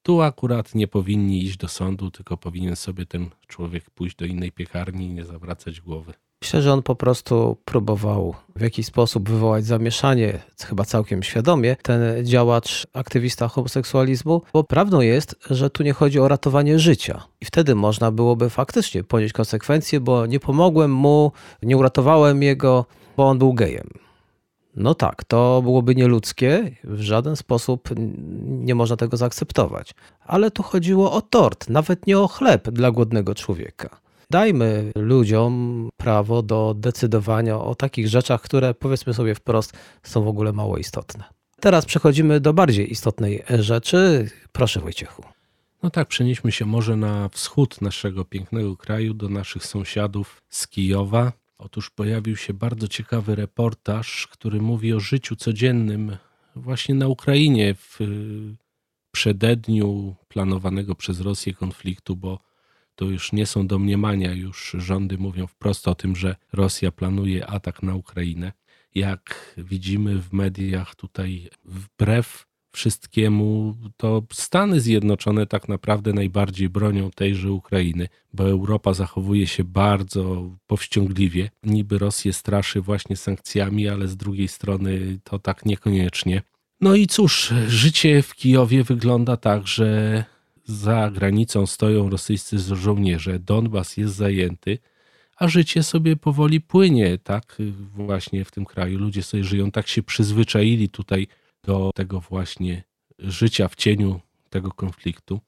Tu 0.03 0.21
akurat 0.21 0.75
nie 0.75 0.88
powinni 0.88 1.43
iść 1.43 1.57
do 1.57 1.67
sądu, 1.67 2.11
tylko 2.11 2.38
powinien 2.38 2.75
sobie 2.75 3.05
ten 3.05 3.29
człowiek 3.47 3.89
pójść 3.89 4.15
do 4.15 4.25
innej 4.25 4.51
piekarni 4.51 5.05
i 5.05 5.13
nie 5.13 5.25
zawracać 5.25 5.81
głowy. 5.81 6.13
Myślę, 6.41 6.62
że 6.62 6.74
on 6.74 6.83
po 6.83 6.95
prostu 6.95 7.57
próbował 7.65 8.36
w 8.55 8.62
jakiś 8.62 8.86
sposób 8.86 9.29
wywołać 9.29 9.65
zamieszanie, 9.65 10.39
chyba 10.65 10.86
całkiem 10.86 11.24
świadomie, 11.24 11.75
ten 11.81 12.25
działacz, 12.25 12.88
aktywista 12.93 13.48
homoseksualizmu, 13.48 14.41
bo 14.53 14.63
prawdą 14.63 15.01
jest, 15.01 15.36
że 15.50 15.69
tu 15.69 15.83
nie 15.83 15.93
chodzi 15.93 16.19
o 16.19 16.27
ratowanie 16.27 16.79
życia. 16.79 17.24
I 17.41 17.45
wtedy 17.45 17.75
można 17.75 18.12
byłoby 18.12 18.50
faktycznie 18.50 19.03
ponieść 19.03 19.33
konsekwencje, 19.33 20.00
bo 20.00 20.25
nie 20.25 20.39
pomogłem 20.39 20.91
mu, 20.91 21.31
nie 21.63 21.77
uratowałem 21.77 22.43
jego, 22.43 22.86
bo 23.17 23.29
on 23.29 23.38
był 23.38 23.53
gejem. 23.53 23.89
No 24.75 24.95
tak, 24.95 25.24
to 25.24 25.62
byłoby 25.62 25.95
nieludzkie, 25.95 26.71
w 26.83 27.01
żaden 27.01 27.36
sposób 27.36 27.89
nie 28.45 28.75
można 28.75 28.98
tego 28.98 29.17
zaakceptować. 29.17 29.93
Ale 30.25 30.51
tu 30.51 30.63
chodziło 30.63 31.12
o 31.12 31.21
tort, 31.21 31.69
nawet 31.69 32.07
nie 32.07 32.19
o 32.19 32.27
chleb 32.27 32.69
dla 32.69 32.91
głodnego 32.91 33.36
człowieka. 33.36 34.01
Dajmy 34.31 34.91
ludziom 34.95 35.89
prawo 35.97 36.41
do 36.41 36.73
decydowania 36.77 37.59
o 37.59 37.75
takich 37.75 38.07
rzeczach, 38.07 38.41
które 38.41 38.73
powiedzmy 38.73 39.13
sobie 39.13 39.35
wprost 39.35 39.73
są 40.03 40.23
w 40.23 40.27
ogóle 40.27 40.53
mało 40.53 40.77
istotne. 40.77 41.23
Teraz 41.59 41.85
przechodzimy 41.85 42.39
do 42.39 42.53
bardziej 42.53 42.91
istotnej 42.91 43.43
rzeczy. 43.59 44.29
Proszę 44.51 44.79
Wojciechu. 44.79 45.23
No 45.83 45.89
tak, 45.89 46.07
przenieśmy 46.07 46.51
się 46.51 46.65
może 46.65 46.95
na 46.95 47.29
wschód 47.29 47.81
naszego 47.81 48.25
pięknego 48.25 48.77
kraju, 48.77 49.13
do 49.13 49.29
naszych 49.29 49.65
sąsiadów 49.65 50.41
z 50.50 50.67
Kijowa. 50.67 51.33
Otóż 51.57 51.89
pojawił 51.89 52.35
się 52.35 52.53
bardzo 52.53 52.88
ciekawy 52.88 53.35
reportaż, 53.35 54.27
który 54.27 54.61
mówi 54.61 54.93
o 54.93 55.00
życiu 55.00 55.35
codziennym 55.35 56.17
właśnie 56.55 56.95
na 56.95 57.07
Ukrainie 57.07 57.75
w 57.75 58.00
przededniu 59.11 60.15
planowanego 60.27 60.95
przez 60.95 61.19
Rosję 61.19 61.53
konfliktu, 61.53 62.15
bo 62.15 62.50
to 63.01 63.05
już 63.10 63.31
nie 63.31 63.46
są 63.46 63.67
domniemania, 63.67 64.34
już 64.34 64.75
rządy 64.79 65.17
mówią 65.17 65.48
wprost 65.48 65.88
o 65.88 65.96
tym, 65.96 66.15
że 66.15 66.36
Rosja 66.53 66.91
planuje 66.91 67.48
atak 67.48 67.84
na 67.84 67.96
Ukrainę. 67.96 68.51
Jak 68.96 69.55
widzimy 69.58 70.22
w 70.22 70.34
mediach 70.34 70.96
tutaj, 70.96 71.50
wbrew 71.65 72.46
wszystkiemu, 72.72 73.75
to 73.98 74.24
Stany 74.34 74.81
Zjednoczone 74.81 75.46
tak 75.46 75.70
naprawdę 75.70 76.13
najbardziej 76.13 76.70
bronią 76.70 77.12
tejże 77.12 77.51
Ukrainy, 77.51 78.08
bo 78.34 78.50
Europa 78.50 78.93
zachowuje 78.93 79.48
się 79.48 79.63
bardzo 79.63 80.51
powściągliwie. 80.67 81.50
Niby 81.63 81.98
Rosję 81.98 82.34
straszy 82.34 82.81
właśnie 82.81 83.17
sankcjami, 83.17 83.89
ale 83.89 84.08
z 84.08 84.17
drugiej 84.17 84.48
strony 84.48 85.20
to 85.24 85.39
tak 85.39 85.65
niekoniecznie. 85.65 86.41
No 86.81 86.96
i 86.96 87.08
cóż, 87.08 87.53
życie 87.67 88.22
w 88.22 88.36
Kijowie 88.36 88.84
wygląda 88.84 89.38
tak, 89.38 89.67
że 89.67 90.24
za 90.71 91.11
granicą 91.11 91.65
stoją 91.65 92.09
rosyjscy 92.09 92.59
żołnierze, 92.59 93.39
Donbas 93.39 93.97
jest 93.97 94.15
zajęty, 94.15 94.77
a 95.37 95.47
życie 95.47 95.83
sobie 95.83 96.15
powoli 96.15 96.61
płynie, 96.61 97.17
tak 97.17 97.57
właśnie 97.95 98.45
w 98.45 98.51
tym 98.51 98.65
kraju. 98.65 98.99
Ludzie 98.99 99.23
sobie 99.23 99.43
żyją, 99.43 99.71
tak 99.71 99.87
się 99.87 100.03
przyzwyczaili 100.03 100.89
tutaj 100.89 101.27
do 101.63 101.91
tego 101.95 102.19
właśnie 102.19 102.83
życia 103.19 103.67
w 103.67 103.75
cieniu 103.75 104.19
tego 104.49 104.71
konfliktu. 104.71 105.39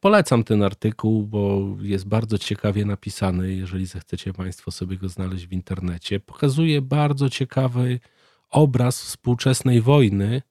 Polecam 0.00 0.44
ten 0.44 0.62
artykuł, 0.62 1.26
bo 1.26 1.60
jest 1.80 2.08
bardzo 2.08 2.38
ciekawie 2.38 2.84
napisany, 2.84 3.54
jeżeli 3.54 3.86
zechcecie 3.86 4.32
Państwo 4.32 4.70
sobie 4.70 4.96
go 4.96 5.08
znaleźć 5.08 5.46
w 5.46 5.52
internecie. 5.52 6.20
Pokazuje 6.20 6.82
bardzo 6.82 7.30
ciekawy 7.30 8.00
obraz 8.50 9.02
współczesnej 9.02 9.80
wojny, 9.80 10.42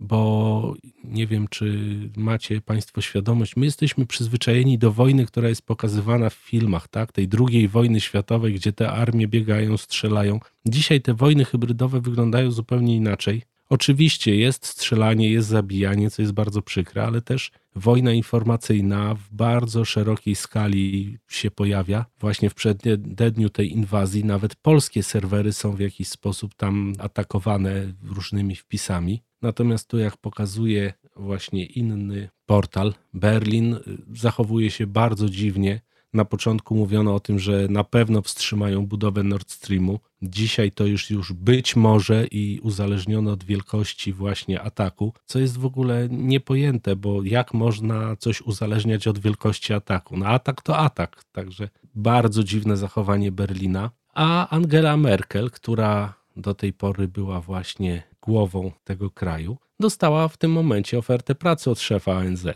bo 0.00 0.74
nie 1.04 1.26
wiem, 1.26 1.48
czy 1.48 1.88
macie 2.16 2.60
Państwo 2.60 3.00
świadomość, 3.00 3.56
my 3.56 3.64
jesteśmy 3.64 4.06
przyzwyczajeni 4.06 4.78
do 4.78 4.92
wojny, 4.92 5.26
która 5.26 5.48
jest 5.48 5.62
pokazywana 5.62 6.30
w 6.30 6.34
filmach, 6.34 6.88
tak? 6.88 7.12
Tej 7.12 7.28
drugiej 7.28 7.68
wojny 7.68 8.00
światowej, 8.00 8.54
gdzie 8.54 8.72
te 8.72 8.92
armie 8.92 9.28
biegają, 9.28 9.76
strzelają. 9.76 10.40
Dzisiaj 10.66 11.00
te 11.00 11.14
wojny 11.14 11.44
hybrydowe 11.44 12.00
wyglądają 12.00 12.50
zupełnie 12.50 12.96
inaczej. 12.96 13.42
Oczywiście 13.68 14.36
jest 14.36 14.66
strzelanie, 14.66 15.30
jest 15.30 15.48
zabijanie, 15.48 16.10
co 16.10 16.22
jest 16.22 16.32
bardzo 16.32 16.62
przykre, 16.62 17.04
ale 17.04 17.22
też 17.22 17.50
wojna 17.74 18.12
informacyjna 18.12 19.14
w 19.14 19.34
bardzo 19.34 19.84
szerokiej 19.84 20.34
skali 20.34 21.18
się 21.28 21.50
pojawia. 21.50 22.06
Właśnie 22.20 22.50
w 22.50 22.54
przededniu 22.54 23.50
tej 23.50 23.72
inwazji 23.72 24.24
nawet 24.24 24.54
polskie 24.54 25.02
serwery 25.02 25.52
są 25.52 25.72
w 25.72 25.80
jakiś 25.80 26.08
sposób 26.08 26.54
tam 26.54 26.92
atakowane 26.98 27.92
różnymi 28.02 28.56
wpisami. 28.56 29.22
Natomiast 29.42 29.88
tu, 29.88 29.98
jak 29.98 30.16
pokazuje 30.16 30.92
właśnie 31.16 31.66
inny 31.66 32.28
portal, 32.46 32.94
Berlin 33.14 33.76
zachowuje 34.14 34.70
się 34.70 34.86
bardzo 34.86 35.28
dziwnie. 35.28 35.80
Na 36.12 36.24
początku 36.24 36.74
mówiono 36.74 37.14
o 37.14 37.20
tym, 37.20 37.38
że 37.38 37.66
na 37.70 37.84
pewno 37.84 38.22
wstrzymają 38.22 38.86
budowę 38.86 39.22
Nord 39.22 39.50
Streamu. 39.50 40.00
Dzisiaj 40.22 40.72
to 40.72 40.86
już, 40.86 41.10
już 41.10 41.32
być 41.32 41.76
może 41.76 42.26
i 42.26 42.60
uzależnione 42.62 43.32
od 43.32 43.44
wielkości 43.44 44.12
właśnie 44.12 44.62
ataku, 44.62 45.12
co 45.24 45.38
jest 45.38 45.58
w 45.58 45.66
ogóle 45.66 46.08
niepojęte, 46.10 46.96
bo 46.96 47.22
jak 47.22 47.54
można 47.54 48.16
coś 48.16 48.42
uzależniać 48.42 49.08
od 49.08 49.18
wielkości 49.18 49.72
ataku? 49.72 50.16
No 50.16 50.26
atak 50.26 50.62
to 50.62 50.78
atak, 50.78 51.24
także 51.32 51.68
bardzo 51.94 52.44
dziwne 52.44 52.76
zachowanie 52.76 53.32
Berlina. 53.32 53.90
A 54.14 54.48
Angela 54.48 54.96
Merkel, 54.96 55.50
która 55.50 56.14
do 56.36 56.54
tej 56.54 56.72
pory 56.72 57.08
była 57.08 57.40
właśnie 57.40 58.02
głową 58.26 58.72
tego 58.84 59.10
kraju, 59.10 59.56
dostała 59.80 60.28
w 60.28 60.36
tym 60.36 60.52
momencie 60.52 60.98
ofertę 60.98 61.34
pracy 61.34 61.70
od 61.70 61.80
szefa 61.80 62.12
ONZ. 62.12 62.46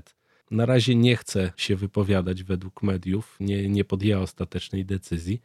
Na 0.51 0.67
razie 0.67 0.95
nie 0.95 1.17
chce 1.17 1.53
się 1.57 1.77
wypowiadać 1.77 2.43
według 2.43 2.83
mediów, 2.83 3.37
nie, 3.41 3.69
nie 3.69 3.85
podjęła 3.85 4.23
ostatecznej 4.23 4.85
decyzji, 4.85 5.41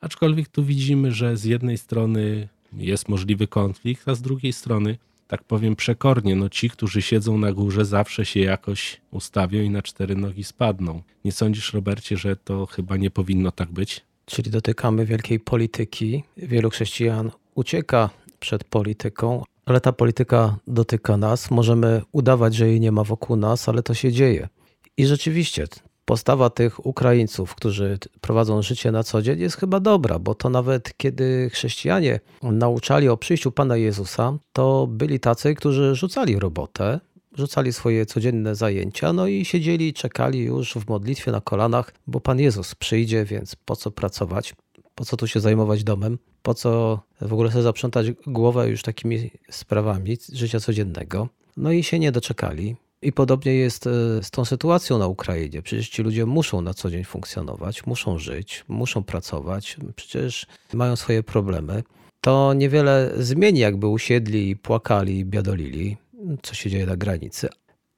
aczkolwiek 0.00 0.48
tu 0.48 0.64
widzimy, 0.64 1.12
że 1.12 1.36
z 1.36 1.44
jednej 1.44 1.78
strony 1.78 2.48
jest 2.72 3.08
możliwy 3.08 3.46
konflikt, 3.46 4.08
a 4.08 4.14
z 4.14 4.22
drugiej 4.22 4.52
strony, 4.52 4.98
tak 5.28 5.44
powiem 5.44 5.76
przekornie, 5.76 6.36
no 6.36 6.48
ci, 6.48 6.70
którzy 6.70 7.02
siedzą 7.02 7.38
na 7.38 7.52
górze, 7.52 7.84
zawsze 7.84 8.24
się 8.24 8.40
jakoś 8.40 9.00
ustawią 9.10 9.60
i 9.60 9.70
na 9.70 9.82
cztery 9.82 10.16
nogi 10.16 10.44
spadną. 10.44 11.02
Nie 11.24 11.32
sądzisz, 11.32 11.72
Robercie, 11.72 12.16
że 12.16 12.36
to 12.36 12.66
chyba 12.66 12.96
nie 12.96 13.10
powinno 13.10 13.52
tak 13.52 13.72
być? 13.72 14.00
Czyli 14.26 14.50
dotykamy 14.50 15.06
wielkiej 15.06 15.40
polityki. 15.40 16.22
Wielu 16.36 16.70
chrześcijan 16.70 17.30
ucieka 17.54 18.10
przed 18.40 18.64
polityką, 18.64 19.44
ale 19.66 19.80
ta 19.80 19.92
polityka 19.92 20.56
dotyka 20.66 21.16
nas. 21.16 21.50
Możemy 21.50 22.02
udawać, 22.12 22.54
że 22.54 22.68
jej 22.68 22.80
nie 22.80 22.92
ma 22.92 23.04
wokół 23.04 23.36
nas, 23.36 23.68
ale 23.68 23.82
to 23.82 23.94
się 23.94 24.12
dzieje. 24.12 24.48
I 24.96 25.06
rzeczywiście 25.06 25.66
postawa 26.04 26.50
tych 26.50 26.86
Ukraińców, 26.86 27.54
którzy 27.54 27.98
prowadzą 28.20 28.62
życie 28.62 28.92
na 28.92 29.02
co 29.02 29.22
dzień, 29.22 29.40
jest 29.40 29.56
chyba 29.56 29.80
dobra, 29.80 30.18
bo 30.18 30.34
to 30.34 30.50
nawet 30.50 30.96
kiedy 30.96 31.50
chrześcijanie 31.52 32.20
nauczali 32.42 33.08
o 33.08 33.16
przyjściu 33.16 33.52
Pana 33.52 33.76
Jezusa, 33.76 34.38
to 34.52 34.86
byli 34.86 35.20
tacy, 35.20 35.54
którzy 35.54 35.94
rzucali 35.94 36.38
robotę, 36.38 37.00
rzucali 37.34 37.72
swoje 37.72 38.06
codzienne 38.06 38.54
zajęcia, 38.54 39.12
no 39.12 39.26
i 39.26 39.44
siedzieli, 39.44 39.92
czekali 39.92 40.40
już 40.40 40.74
w 40.74 40.88
modlitwie 40.88 41.32
na 41.32 41.40
kolanach, 41.40 41.92
bo 42.06 42.20
Pan 42.20 42.40
Jezus 42.40 42.74
przyjdzie, 42.74 43.24
więc 43.24 43.56
po 43.56 43.76
co 43.76 43.90
pracować, 43.90 44.54
po 44.94 45.04
co 45.04 45.16
tu 45.16 45.26
się 45.26 45.40
zajmować 45.40 45.84
domem 45.84 46.18
po 46.42 46.54
co 46.54 47.00
w 47.20 47.32
ogóle 47.32 47.50
sobie 47.50 47.62
zaprzątać 47.62 48.06
głowę 48.26 48.68
już 48.68 48.82
takimi 48.82 49.30
sprawami 49.50 50.18
życia 50.32 50.60
codziennego. 50.60 51.28
No 51.56 51.72
i 51.72 51.82
się 51.82 51.98
nie 51.98 52.12
doczekali. 52.12 52.76
I 53.02 53.12
podobnie 53.12 53.54
jest 53.54 53.86
e, 53.86 53.90
z 54.22 54.30
tą 54.30 54.44
sytuacją 54.44 54.98
na 54.98 55.06
Ukrainie. 55.06 55.62
Przecież 55.62 55.88
ci 55.88 56.02
ludzie 56.02 56.26
muszą 56.26 56.60
na 56.60 56.74
co 56.74 56.90
dzień 56.90 57.04
funkcjonować, 57.04 57.86
muszą 57.86 58.18
żyć, 58.18 58.64
muszą 58.68 59.02
pracować, 59.02 59.76
przecież 59.96 60.46
mają 60.74 60.96
swoje 60.96 61.22
problemy. 61.22 61.82
To 62.20 62.52
niewiele 62.54 63.12
zmieni, 63.16 63.60
jakby 63.60 63.86
usiedli 63.86 64.56
płakali 64.56 65.24
biadolili, 65.24 65.96
co 66.42 66.54
się 66.54 66.70
dzieje 66.70 66.86
na 66.86 66.96
granicy. 66.96 67.48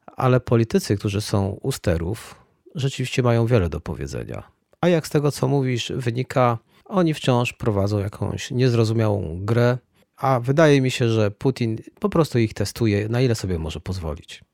Ale 0.06 0.40
politycy, 0.40 0.96
którzy 0.96 1.20
są 1.20 1.58
u 1.62 1.72
sterów, 1.72 2.34
rzeczywiście 2.74 3.22
mają 3.22 3.46
wiele 3.46 3.68
do 3.68 3.80
powiedzenia. 3.80 4.42
A 4.80 4.88
jak 4.88 5.06
z 5.06 5.10
tego, 5.10 5.32
co 5.32 5.48
mówisz, 5.48 5.92
wynika, 5.96 6.58
oni 6.84 7.14
wciąż 7.14 7.52
prowadzą 7.52 7.98
jakąś 7.98 8.50
niezrozumiałą 8.50 9.38
grę, 9.44 9.78
a 10.16 10.40
wydaje 10.40 10.80
mi 10.80 10.90
się, 10.90 11.08
że 11.08 11.30
Putin 11.30 11.78
po 12.00 12.08
prostu 12.08 12.38
ich 12.38 12.54
testuje, 12.54 13.08
na 13.08 13.20
ile 13.20 13.34
sobie 13.34 13.58
może 13.58 13.80
pozwolić. 13.80 14.44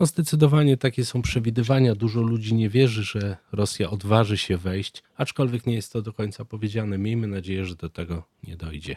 No 0.00 0.06
zdecydowanie 0.06 0.76
takie 0.76 1.04
są 1.04 1.22
przewidywania. 1.22 1.94
Dużo 1.94 2.20
ludzi 2.20 2.54
nie 2.54 2.68
wierzy, 2.68 3.02
że 3.02 3.36
Rosja 3.52 3.90
odważy 3.90 4.38
się 4.38 4.56
wejść, 4.56 5.02
aczkolwiek 5.16 5.66
nie 5.66 5.74
jest 5.74 5.92
to 5.92 6.02
do 6.02 6.12
końca 6.12 6.44
powiedziane. 6.44 6.98
Miejmy 6.98 7.26
nadzieję, 7.26 7.64
że 7.64 7.74
do 7.74 7.90
tego 7.90 8.22
nie 8.42 8.56
dojdzie. 8.56 8.96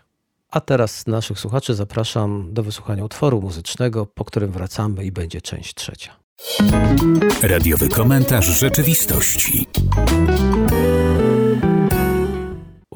A 0.52 0.62
teraz 0.62 1.08
naszych 1.08 1.40
słuchaczy 1.40 1.76
zapraszam 1.76 2.54
do 2.54 2.64
wysłuchania 2.64 3.06
utworu 3.06 3.42
muzycznego, 3.42 4.06
po 4.06 4.26
którym 4.26 4.52
wracamy 4.52 5.06
i 5.06 5.12
będzie 5.12 5.42
część 5.42 5.74
trzecia. 5.74 6.16
Radiowy 7.42 7.90
komentarz 7.90 8.60
rzeczywistości. 8.60 9.68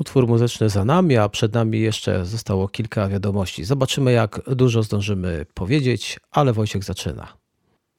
Utwór 0.02 0.28
muzyczny 0.28 0.70
za 0.70 0.86
nami, 0.86 1.18
a 1.18 1.30
przed 1.30 1.54
nami 1.54 1.80
jeszcze 1.80 2.26
zostało 2.26 2.68
kilka 2.68 3.08
wiadomości. 3.08 3.64
Zobaczymy, 3.64 4.12
jak 4.12 4.42
dużo 4.56 4.84
zdążymy 4.84 5.46
powiedzieć, 5.54 6.20
ale 6.32 6.54
Wojciech 6.54 6.84
zaczyna. 6.84 7.38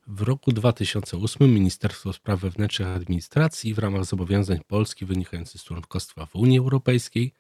W 0.06 0.23
roku 0.23 0.52
2008 0.52 1.54
Ministerstwo 1.54 2.12
Spraw 2.12 2.40
Wewnętrznych 2.40 2.88
i 2.88 2.92
Administracji 2.92 3.75
w 3.75 3.78
ramach 3.78 4.04
zobowiązań 4.04 4.61
Polski 4.66 5.06
wynikających 5.06 5.61
z 5.61 5.64
członkostwa 5.64 6.26
w 6.26 6.37
Unii 6.37 6.59
Europejskiej 6.59 7.32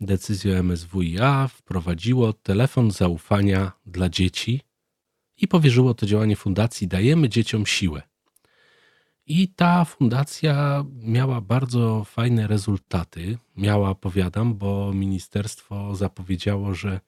decyzją 0.00 0.62
MSWiA 0.62 1.48
wprowadziło 1.48 2.32
telefon 2.32 2.90
zaufania 2.90 3.72
dla 3.86 4.08
dzieci 4.08 4.60
i 5.36 5.48
powierzyło 5.48 5.94
to 5.94 6.06
działanie 6.06 6.36
fundacji 6.36 6.88
Dajemy 6.88 7.28
Dzieciom 7.28 7.66
Siłę. 7.66 8.02
I 9.26 9.48
ta 9.48 9.84
fundacja 9.84 10.84
miała 11.02 11.40
bardzo 11.40 12.04
fajne 12.04 12.46
rezultaty. 12.46 13.38
Miała, 13.56 13.94
powiadam, 13.94 14.54
bo 14.54 14.92
ministerstwo 14.94 15.94
zapowiedziało, 15.94 16.74
że 16.74 17.00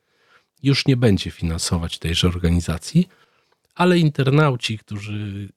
już 0.63 0.87
nie 0.87 0.97
będzie 0.97 1.31
finansować 1.31 1.99
tejże 1.99 2.29
organizacji, 2.29 3.09
ale 3.75 3.99
internauci, 3.99 4.79
którzy 4.79 5.49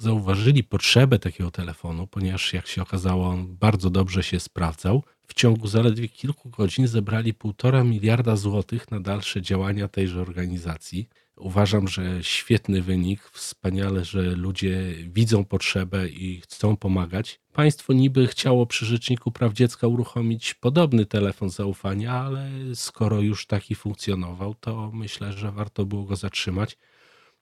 zauważyli 0.00 0.64
potrzebę 0.64 1.18
takiego 1.18 1.50
telefonu, 1.50 2.06
ponieważ 2.06 2.52
jak 2.52 2.66
się 2.66 2.82
okazało, 2.82 3.28
on 3.28 3.56
bardzo 3.56 3.90
dobrze 3.90 4.22
się 4.22 4.40
sprawdzał, 4.40 5.02
w 5.26 5.34
ciągu 5.34 5.66
zaledwie 5.66 6.08
kilku 6.08 6.50
godzin 6.50 6.86
zebrali 6.86 7.34
półtora 7.34 7.84
miliarda 7.84 8.36
złotych 8.36 8.90
na 8.90 9.00
dalsze 9.00 9.42
działania 9.42 9.88
tejże 9.88 10.20
organizacji. 10.20 11.08
Uważam, 11.36 11.88
że 11.88 12.24
świetny 12.24 12.82
wynik, 12.82 13.22
wspaniale, 13.22 14.04
że 14.04 14.22
ludzie 14.22 14.94
widzą 15.08 15.44
potrzebę 15.44 16.08
i 16.08 16.40
chcą 16.40 16.76
pomagać. 16.76 17.40
Państwo 17.52 17.92
niby 17.92 18.26
chciało 18.26 18.66
przy 18.66 18.86
Rzeczniku 18.86 19.32
Praw 19.32 19.52
Dziecka 19.52 19.86
uruchomić 19.86 20.54
podobny 20.54 21.06
telefon 21.06 21.50
zaufania, 21.50 22.12
ale 22.12 22.50
skoro 22.74 23.20
już 23.20 23.46
taki 23.46 23.74
funkcjonował, 23.74 24.54
to 24.54 24.90
myślę, 24.94 25.32
że 25.32 25.52
warto 25.52 25.86
było 25.86 26.04
go 26.04 26.16
zatrzymać. 26.16 26.78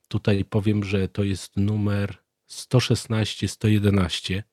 Tutaj 0.09 0.45
powiem, 0.45 0.85
że 0.85 1.09
to 1.09 1.25
jest 1.25 1.57
numer 1.57 2.17
116 2.47 3.49
111. 3.49 4.45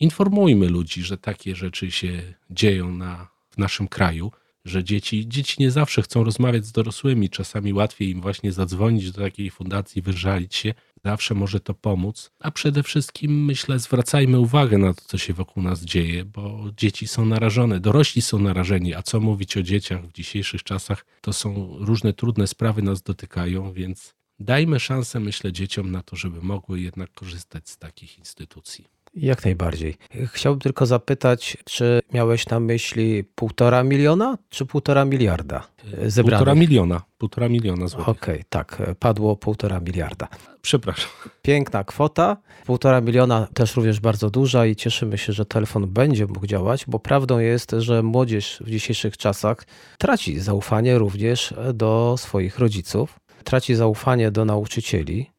Informujmy 0.00 0.68
ludzi, 0.68 1.02
że 1.02 1.18
takie 1.18 1.56
rzeczy 1.56 1.90
się 1.90 2.34
dzieją 2.50 2.92
na, 2.92 3.28
w 3.50 3.58
naszym 3.58 3.88
kraju 3.88 4.32
że 4.66 4.84
dzieci, 4.84 5.28
dzieci 5.28 5.56
nie 5.58 5.70
zawsze 5.70 6.02
chcą 6.02 6.24
rozmawiać 6.24 6.66
z 6.66 6.72
dorosłymi, 6.72 7.30
czasami 7.30 7.72
łatwiej 7.72 8.10
im 8.10 8.20
właśnie 8.20 8.52
zadzwonić 8.52 9.12
do 9.12 9.22
takiej 9.22 9.50
fundacji, 9.50 10.02
wyżalić 10.02 10.54
się, 10.54 10.74
zawsze 11.04 11.34
może 11.34 11.60
to 11.60 11.74
pomóc. 11.74 12.30
A 12.40 12.50
przede 12.50 12.82
wszystkim 12.82 13.44
myślę, 13.44 13.78
zwracajmy 13.78 14.40
uwagę 14.40 14.78
na 14.78 14.94
to, 14.94 15.02
co 15.04 15.18
się 15.18 15.34
wokół 15.34 15.62
nas 15.62 15.84
dzieje, 15.84 16.24
bo 16.24 16.70
dzieci 16.76 17.06
są 17.06 17.26
narażone, 17.26 17.80
dorośli 17.80 18.22
są 18.22 18.38
narażeni, 18.38 18.94
a 18.94 19.02
co 19.02 19.20
mówić 19.20 19.56
o 19.56 19.62
dzieciach 19.62 20.06
w 20.06 20.12
dzisiejszych 20.12 20.62
czasach, 20.62 21.06
to 21.20 21.32
są 21.32 21.76
różne 21.80 22.12
trudne 22.12 22.46
sprawy 22.46 22.82
nas 22.82 23.02
dotykają, 23.02 23.72
więc 23.72 24.14
dajmy 24.38 24.80
szansę, 24.80 25.20
myślę, 25.20 25.52
dzieciom 25.52 25.90
na 25.90 26.02
to, 26.02 26.16
żeby 26.16 26.42
mogły 26.42 26.80
jednak 26.80 27.12
korzystać 27.12 27.68
z 27.68 27.78
takich 27.78 28.18
instytucji. 28.18 28.95
Jak 29.16 29.44
najbardziej. 29.44 29.96
Chciałbym 30.26 30.60
tylko 30.60 30.86
zapytać, 30.86 31.56
czy 31.64 32.00
miałeś 32.12 32.48
na 32.48 32.60
myśli 32.60 33.24
półtora 33.24 33.82
miliona, 33.82 34.38
czy 34.48 34.66
półtora 34.66 35.04
miliarda 35.04 35.68
zebranych? 36.06 36.38
Półtora 36.38 36.54
miliona, 36.54 37.02
półtora 37.18 37.48
miliona 37.48 37.88
złotych. 37.88 38.08
Okej, 38.08 38.34
okay, 38.34 38.44
tak, 38.48 38.82
padło 38.98 39.36
półtora 39.36 39.80
miliarda. 39.80 40.28
Przepraszam. 40.62 41.10
Piękna 41.42 41.84
kwota, 41.84 42.36
półtora 42.66 43.00
miliona 43.00 43.48
też 43.54 43.76
również 43.76 44.00
bardzo 44.00 44.30
duża 44.30 44.66
i 44.66 44.76
cieszymy 44.76 45.18
się, 45.18 45.32
że 45.32 45.46
telefon 45.46 45.86
będzie 45.86 46.26
mógł 46.26 46.46
działać, 46.46 46.84
bo 46.86 46.98
prawdą 46.98 47.38
jest, 47.38 47.70
że 47.78 48.02
młodzież 48.02 48.62
w 48.64 48.70
dzisiejszych 48.70 49.16
czasach 49.16 49.66
traci 49.98 50.40
zaufanie 50.40 50.98
również 50.98 51.54
do 51.74 52.14
swoich 52.18 52.58
rodziców, 52.58 53.20
traci 53.44 53.74
zaufanie 53.74 54.30
do 54.30 54.44
nauczycieli, 54.44 55.30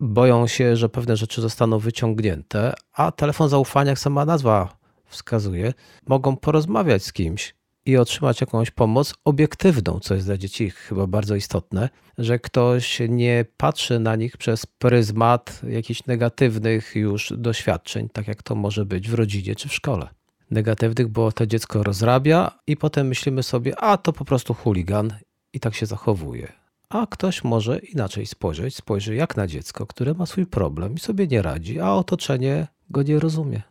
boją 0.00 0.46
się, 0.46 0.76
że 0.76 0.88
pewne 0.88 1.16
rzeczy 1.16 1.40
zostaną 1.40 1.78
wyciągnięte, 1.78 2.74
a 2.92 3.12
telefon 3.12 3.48
zaufania, 3.48 3.90
jak 3.90 3.98
sama 3.98 4.24
nazwa 4.24 4.76
wskazuje, 5.06 5.72
mogą 6.06 6.36
porozmawiać 6.36 7.04
z 7.04 7.12
kimś 7.12 7.54
i 7.86 7.96
otrzymać 7.96 8.40
jakąś 8.40 8.70
pomoc 8.70 9.14
obiektywną, 9.24 10.00
co 10.00 10.14
jest 10.14 10.26
dla 10.26 10.36
dzieci 10.36 10.70
chyba 10.70 11.06
bardzo 11.06 11.34
istotne, 11.36 11.88
że 12.18 12.38
ktoś 12.38 13.00
nie 13.08 13.44
patrzy 13.56 13.98
na 13.98 14.16
nich 14.16 14.36
przez 14.36 14.66
pryzmat 14.66 15.60
jakichś 15.68 16.06
negatywnych 16.06 16.94
już 16.94 17.32
doświadczeń, 17.36 18.08
tak 18.08 18.28
jak 18.28 18.42
to 18.42 18.54
może 18.54 18.84
być 18.84 19.10
w 19.10 19.14
rodzinie 19.14 19.56
czy 19.56 19.68
w 19.68 19.74
szkole. 19.74 20.08
Negatywnych, 20.50 21.08
bo 21.08 21.32
to 21.32 21.46
dziecko 21.46 21.82
rozrabia 21.82 22.58
i 22.66 22.76
potem 22.76 23.06
myślimy 23.06 23.42
sobie, 23.42 23.76
a 23.80 23.96
to 23.96 24.12
po 24.12 24.24
prostu 24.24 24.54
chuligan 24.54 25.12
i 25.52 25.60
tak 25.60 25.74
się 25.74 25.86
zachowuje 25.86 26.63
a 26.88 27.06
ktoś 27.06 27.44
może 27.44 27.78
inaczej 27.78 28.26
spojrzeć, 28.26 28.76
spojrzy 28.76 29.14
jak 29.14 29.36
na 29.36 29.46
dziecko, 29.46 29.86
które 29.86 30.14
ma 30.14 30.26
swój 30.26 30.46
problem 30.46 30.94
i 30.94 30.98
sobie 30.98 31.26
nie 31.26 31.42
radzi, 31.42 31.80
a 31.80 31.92
otoczenie 31.92 32.66
go 32.90 33.02
nie 33.02 33.18
rozumie. 33.18 33.62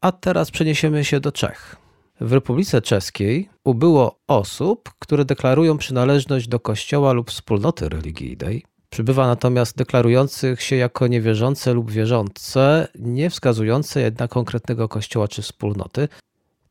A 0.00 0.12
teraz 0.12 0.50
przeniesiemy 0.50 1.04
się 1.04 1.20
do 1.20 1.32
Czech. 1.32 1.76
W 2.20 2.32
Republice 2.32 2.82
Czeskiej 2.82 3.48
ubyło 3.64 4.18
osób, 4.28 4.90
które 4.98 5.24
deklarują 5.24 5.78
przynależność 5.78 6.48
do 6.48 6.60
kościoła 6.60 7.12
lub 7.12 7.30
wspólnoty 7.30 7.88
religijnej. 7.88 8.64
Przybywa 8.90 9.26
natomiast 9.26 9.76
deklarujących 9.76 10.62
się 10.62 10.76
jako 10.76 11.06
niewierzące 11.06 11.72
lub 11.72 11.90
wierzące, 11.90 12.88
nie 12.98 13.30
wskazujące 13.30 14.00
jednak 14.00 14.30
konkretnego 14.30 14.88
kościoła 14.88 15.28
czy 15.28 15.42
wspólnoty. 15.42 16.08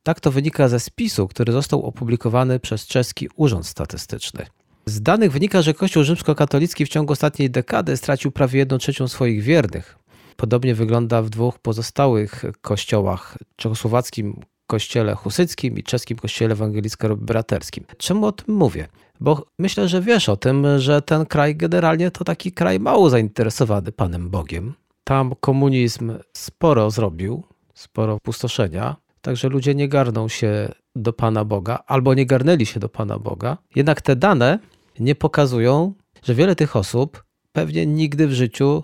Tak 0.04 0.20
to 0.20 0.32
wynika 0.32 0.68
ze 0.68 0.80
spisu, 0.80 1.28
który 1.28 1.54
został 1.54 1.86
opublikowany 1.86 2.60
przez 2.60 2.88
czeski 2.88 3.30
Urząd 3.36 3.68
Statystyczny. 3.68 4.46
Z 4.90 5.02
danych 5.02 5.32
wynika, 5.32 5.62
że 5.62 5.74
Kościół 5.74 6.04
rzymskokatolicki 6.04 6.86
w 6.86 6.90
ciągu 6.90 7.14
ostatniej 7.14 7.50
dekady 7.50 7.98
stracił 7.98 8.32
prawie 8.32 8.60
1 8.60 8.80
trzecią 8.80 9.08
swoich 9.08 9.44
wiernych. 9.44 9.98
Podobnie 10.38 10.76
wygląda 10.76 11.22
w 11.22 11.30
dwóch 11.30 11.60
pozostałych 11.60 12.46
kościołach 12.62 13.38
czechosłowackim 13.56 14.42
kościele 14.68 15.16
husyckim 15.16 15.78
i 15.78 15.84
czeskim 15.84 16.18
kościele 16.18 16.56
ewangelicko-braterskim. 16.56 17.84
Czemu 17.98 18.26
o 18.26 18.32
tym 18.32 18.56
mówię? 18.56 18.88
Bo 19.20 19.46
myślę, 19.60 19.88
że 19.88 20.02
wiesz 20.02 20.30
o 20.30 20.38
tym, 20.38 20.66
że 20.78 21.02
ten 21.02 21.26
kraj 21.26 21.56
generalnie 21.56 22.12
to 22.12 22.24
taki 22.24 22.52
kraj 22.52 22.80
mało 22.80 23.10
zainteresowany 23.10 23.92
Panem 23.92 24.30
Bogiem. 24.30 24.74
Tam 25.04 25.34
komunizm 25.40 26.14
sporo 26.34 26.92
zrobił, 26.92 27.44
sporo 27.74 28.18
pustoszenia, 28.24 28.96
także 29.22 29.50
ludzie 29.50 29.76
nie 29.76 29.90
garną 29.90 30.28
się 30.28 30.72
do 30.96 31.14
Pana 31.14 31.46
Boga 31.46 31.84
albo 31.88 32.14
nie 32.14 32.26
garnęli 32.26 32.66
się 32.66 32.80
do 32.80 32.90
Pana 32.90 33.20
Boga. 33.20 33.58
Jednak 33.76 34.02
te 34.02 34.16
dane 34.16 34.60
nie 35.00 35.16
pokazują, 35.16 35.94
że 36.24 36.36
wiele 36.36 36.56
tych 36.56 36.76
osób 36.76 37.24
pewnie 37.52 37.86
nigdy 37.86 38.28
w 38.28 38.34
życiu 38.34 38.84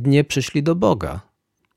nie 0.00 0.24
przyszli 0.24 0.62
do 0.62 0.74
Boga. 0.74 1.20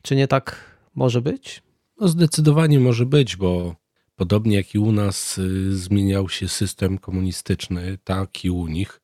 Czy 0.01 0.15
nie 0.15 0.27
tak 0.27 0.77
może 0.95 1.21
być? 1.21 1.63
No 1.99 2.07
zdecydowanie 2.07 2.79
może 2.79 3.05
być, 3.05 3.35
bo 3.35 3.75
podobnie 4.15 4.55
jak 4.55 4.75
i 4.75 4.79
u 4.79 4.91
nas 4.91 5.37
y, 5.37 5.77
zmieniał 5.77 6.29
się 6.29 6.47
system 6.47 6.97
komunistyczny, 6.97 7.97
tak 8.03 8.45
i 8.45 8.49
u 8.49 8.67
nich. 8.67 9.01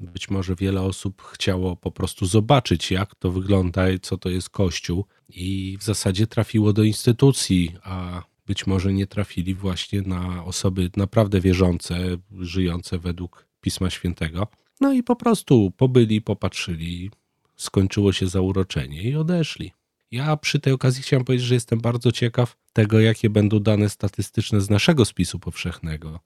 Być 0.00 0.30
może 0.30 0.54
wiele 0.54 0.80
osób 0.82 1.22
chciało 1.22 1.76
po 1.76 1.90
prostu 1.90 2.26
zobaczyć, 2.26 2.90
jak 2.90 3.14
to 3.14 3.30
wygląda 3.30 3.82
co 4.02 4.18
to 4.18 4.28
jest 4.28 4.50
Kościół, 4.50 5.04
i 5.28 5.78
w 5.80 5.84
zasadzie 5.84 6.26
trafiło 6.26 6.72
do 6.72 6.82
instytucji, 6.82 7.76
a 7.82 8.22
być 8.46 8.66
może 8.66 8.92
nie 8.92 9.06
trafili 9.06 9.54
właśnie 9.54 10.02
na 10.02 10.44
osoby 10.44 10.90
naprawdę 10.96 11.40
wierzące, 11.40 11.98
żyjące 12.40 12.98
według 12.98 13.43
Pisma 13.64 13.90
Świętego. 13.90 14.46
No 14.80 14.92
i 14.92 15.02
po 15.02 15.16
prostu 15.16 15.72
pobyli, 15.76 16.22
popatrzyli, 16.22 17.10
skończyło 17.56 18.12
się 18.12 18.26
zauroczenie 18.26 19.02
i 19.02 19.16
odeszli. 19.16 19.72
Ja 20.10 20.36
przy 20.36 20.60
tej 20.60 20.72
okazji 20.72 21.02
chciałem 21.02 21.24
powiedzieć, 21.24 21.46
że 21.46 21.54
jestem 21.54 21.80
bardzo 21.80 22.12
ciekaw 22.12 22.56
tego, 22.72 23.00
jakie 23.00 23.30
będą 23.30 23.60
dane 23.60 23.88
statystyczne 23.88 24.60
z 24.60 24.70
naszego 24.70 25.04
spisu 25.04 25.38
powszechnego. 25.38 26.20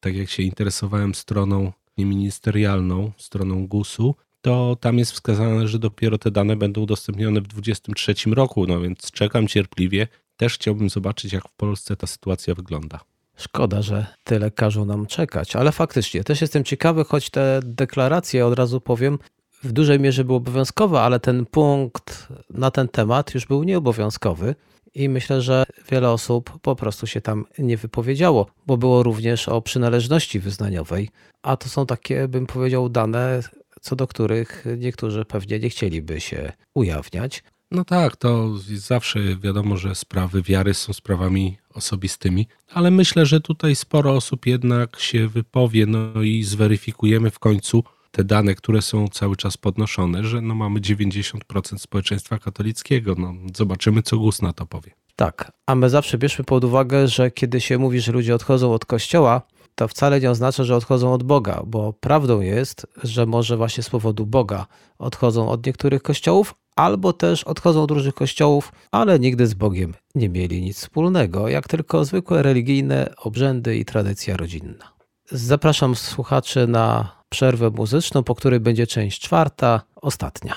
Tak 0.00 0.16
jak 0.16 0.30
się 0.30 0.42
interesowałem 0.42 1.14
stroną 1.14 1.72
ministerialną, 1.98 3.12
stroną 3.16 3.66
GUS-u, 3.66 4.14
to 4.40 4.76
tam 4.80 4.98
jest 4.98 5.12
wskazane, 5.12 5.68
że 5.68 5.78
dopiero 5.78 6.18
te 6.18 6.30
dane 6.30 6.56
będą 6.56 6.80
udostępnione 6.80 7.40
w 7.40 7.46
2023 7.46 8.30
roku, 8.30 8.66
no 8.66 8.80
więc 8.80 9.10
czekam 9.10 9.48
cierpliwie. 9.48 10.08
Też 10.36 10.54
chciałbym 10.54 10.90
zobaczyć, 10.90 11.32
jak 11.32 11.48
w 11.48 11.52
Polsce 11.52 11.96
ta 11.96 12.06
sytuacja 12.06 12.54
wygląda. 12.54 13.00
Szkoda, 13.36 13.82
że 13.82 14.06
tyle 14.24 14.50
każą 14.50 14.84
nam 14.84 15.06
czekać, 15.06 15.56
ale 15.56 15.72
faktycznie 15.72 16.24
też 16.24 16.40
jestem 16.40 16.64
ciekawy, 16.64 17.04
choć 17.04 17.30
te 17.30 17.60
deklaracje, 17.64 18.46
od 18.46 18.58
razu 18.58 18.80
powiem, 18.80 19.18
w 19.62 19.72
dużej 19.72 20.00
mierze 20.00 20.24
były 20.24 20.36
obowiązkowe, 20.36 21.00
ale 21.00 21.20
ten 21.20 21.46
punkt 21.46 22.28
na 22.50 22.70
ten 22.70 22.88
temat 22.88 23.34
już 23.34 23.46
był 23.46 23.62
nieobowiązkowy. 23.62 24.54
I 24.94 25.08
myślę, 25.08 25.42
że 25.42 25.64
wiele 25.90 26.10
osób 26.10 26.58
po 26.62 26.76
prostu 26.76 27.06
się 27.06 27.20
tam 27.20 27.44
nie 27.58 27.76
wypowiedziało, 27.76 28.46
bo 28.66 28.76
było 28.76 29.02
również 29.02 29.48
o 29.48 29.62
przynależności 29.62 30.40
wyznaniowej. 30.40 31.08
A 31.42 31.56
to 31.56 31.68
są 31.68 31.86
takie, 31.86 32.28
bym 32.28 32.46
powiedział, 32.46 32.88
dane, 32.88 33.40
co 33.80 33.96
do 33.96 34.06
których 34.06 34.64
niektórzy 34.78 35.24
pewnie 35.24 35.58
nie 35.58 35.68
chcieliby 35.70 36.20
się 36.20 36.52
ujawniać. 36.74 37.42
No 37.70 37.84
tak, 37.84 38.16
to 38.16 38.50
zawsze 38.68 39.36
wiadomo, 39.36 39.76
że 39.76 39.94
sprawy 39.94 40.42
wiary 40.42 40.74
są 40.74 40.92
sprawami 40.92 41.58
osobistymi, 41.74 42.46
ale 42.72 42.90
myślę, 42.90 43.26
że 43.26 43.40
tutaj 43.40 43.76
sporo 43.76 44.12
osób 44.12 44.46
jednak 44.46 45.00
się 45.00 45.28
wypowie, 45.28 45.86
no 45.86 46.22
i 46.22 46.42
zweryfikujemy 46.42 47.30
w 47.30 47.38
końcu 47.38 47.84
te 48.10 48.24
dane, 48.24 48.54
które 48.54 48.82
są 48.82 49.08
cały 49.08 49.36
czas 49.36 49.56
podnoszone, 49.56 50.24
że 50.24 50.40
no 50.40 50.54
mamy 50.54 50.80
90% 50.80 51.78
społeczeństwa 51.78 52.38
katolickiego. 52.38 53.14
No, 53.18 53.34
zobaczymy, 53.54 54.02
co 54.02 54.18
GUS 54.18 54.42
na 54.42 54.52
to 54.52 54.66
powie. 54.66 54.90
Tak, 55.16 55.52
a 55.66 55.74
my 55.74 55.90
zawsze 55.90 56.18
bierzmy 56.18 56.44
pod 56.44 56.64
uwagę, 56.64 57.08
że 57.08 57.30
kiedy 57.30 57.60
się 57.60 57.78
mówi, 57.78 58.00
że 58.00 58.12
ludzie 58.12 58.34
odchodzą 58.34 58.72
od 58.72 58.84
kościoła, 58.84 59.42
to 59.76 59.88
wcale 59.88 60.20
nie 60.20 60.30
oznacza, 60.30 60.64
że 60.64 60.76
odchodzą 60.76 61.12
od 61.12 61.22
Boga, 61.22 61.62
bo 61.66 61.92
prawdą 61.92 62.40
jest, 62.40 62.86
że 63.02 63.26
może 63.26 63.56
właśnie 63.56 63.82
z 63.82 63.90
powodu 63.90 64.26
Boga 64.26 64.66
odchodzą 64.98 65.48
od 65.48 65.66
niektórych 65.66 66.02
kościołów, 66.02 66.54
albo 66.76 67.12
też 67.12 67.44
odchodzą 67.44 67.82
od 67.82 67.90
różnych 67.90 68.14
kościołów, 68.14 68.72
ale 68.90 69.18
nigdy 69.18 69.46
z 69.46 69.54
Bogiem 69.54 69.94
nie 70.14 70.28
mieli 70.28 70.62
nic 70.62 70.78
wspólnego, 70.78 71.48
jak 71.48 71.68
tylko 71.68 72.04
zwykłe 72.04 72.42
religijne 72.42 73.14
obrzędy 73.16 73.76
i 73.76 73.84
tradycja 73.84 74.36
rodzinna. 74.36 74.92
Zapraszam 75.30 75.94
słuchaczy 75.94 76.66
na 76.66 77.16
przerwę 77.28 77.70
muzyczną, 77.70 78.22
po 78.22 78.34
której 78.34 78.60
będzie 78.60 78.86
część 78.86 79.20
czwarta, 79.20 79.82
ostatnia. 79.96 80.56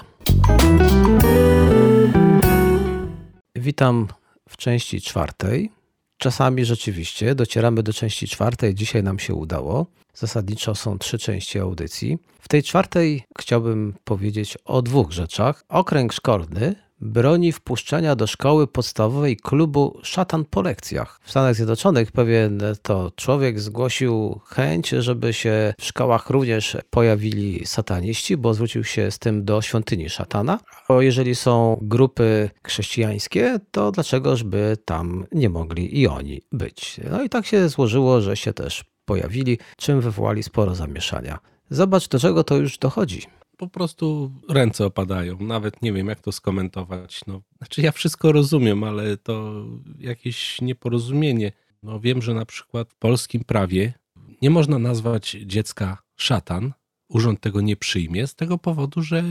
Witam 3.56 4.08
w 4.50 4.58
części 4.58 5.02
czwartej. 5.02 5.79
Czasami 6.20 6.66
rzeczywiście 6.66 7.36
docieramy 7.36 7.84
do 7.84 7.94
części 7.94 8.28
czwartej. 8.28 8.76
Dzisiaj 8.76 9.04
nam 9.04 9.20
się 9.20 9.34
udało. 9.34 9.86
Zasadniczo 10.14 10.76
są 10.76 10.98
trzy 10.98 11.18
części 11.20 11.60
audycji. 11.60 12.18
W 12.40 12.48
tej 12.48 12.64
czwartej 12.64 13.24
chciałbym 13.40 13.94
powiedzieć 14.04 14.58
o 14.66 14.82
dwóch 14.82 15.12
rzeczach. 15.12 15.64
Okręg 15.70 16.14
szkolny 16.14 16.76
broni 17.02 17.52
wpuszczenia 17.52 18.16
do 18.16 18.28
szkoły 18.28 18.68
podstawowej 18.68 19.38
klubu 19.38 20.00
szatan 20.04 20.46
po 20.46 20.62
lekcjach. 20.62 21.20
W 21.24 21.30
Stanach 21.30 21.56
Zjednoczonych 21.56 22.12
pewien 22.12 22.62
to 22.82 23.12
człowiek 23.16 23.60
zgłosił 23.60 24.42
chęć, 24.46 24.90
żeby 24.90 25.34
się 25.34 25.74
w 25.80 25.86
szkołach 25.86 26.30
również 26.30 26.78
pojawili 26.90 27.66
sataniści, 27.66 28.38
bo 28.38 28.54
zwrócił 28.54 28.84
się 28.84 29.12
z 29.12 29.20
tym 29.20 29.46
do 29.46 29.62
świątyni 29.62 30.10
szatana. 30.10 30.60
Bo 30.88 31.02
jeżeli 31.02 31.36
są 31.36 31.78
grupy 31.82 32.50
chrześcijańskie, 32.64 33.60
to 33.72 33.92
dlaczegoż 33.92 34.44
by 34.44 34.78
tam 34.86 35.26
nie 35.32 35.50
mogli 35.50 36.00
i 36.00 36.08
oni 36.08 36.42
być? 36.52 37.00
No 37.12 37.24
i 37.24 37.30
tak 37.30 37.46
się 37.46 37.70
złożyło, 37.70 38.22
że 38.22 38.38
się 38.38 38.54
też 38.54 38.84
pojawili, 39.06 39.58
czym 39.78 40.02
wywołali 40.02 40.44
sporo 40.44 40.76
zamieszania. 40.76 41.40
Zobacz, 41.70 42.08
do 42.08 42.20
czego 42.20 42.44
to 42.44 42.56
już 42.58 42.78
dochodzi 42.78 43.39
po 43.60 43.68
prostu 43.68 44.32
ręce 44.50 44.86
opadają. 44.86 45.40
Nawet 45.40 45.82
nie 45.82 45.94
wiem, 45.94 46.08
jak 46.08 46.20
to 46.20 46.32
skomentować. 46.32 47.22
No, 47.28 47.42
znaczy, 47.58 47.82
ja 47.82 47.92
wszystko 47.92 48.32
rozumiem, 48.32 48.84
ale 48.84 49.18
to 49.18 49.66
jakieś 50.00 50.62
nieporozumienie. 50.62 51.52
No, 51.84 52.00
wiem, 52.00 52.22
że 52.22 52.34
na 52.34 52.46
przykład 52.46 52.94
w 52.94 52.96
polskim 52.96 53.44
prawie 53.44 53.94
nie 54.42 54.50
można 54.50 54.80
nazwać 54.80 55.38
dziecka 55.46 55.98
szatan. 56.16 56.74
Urząd 57.10 57.42
tego 57.42 57.62
nie 57.62 57.76
przyjmie 57.78 58.28
z 58.28 58.36
tego 58.36 58.58
powodu, 58.58 59.02
że 59.02 59.24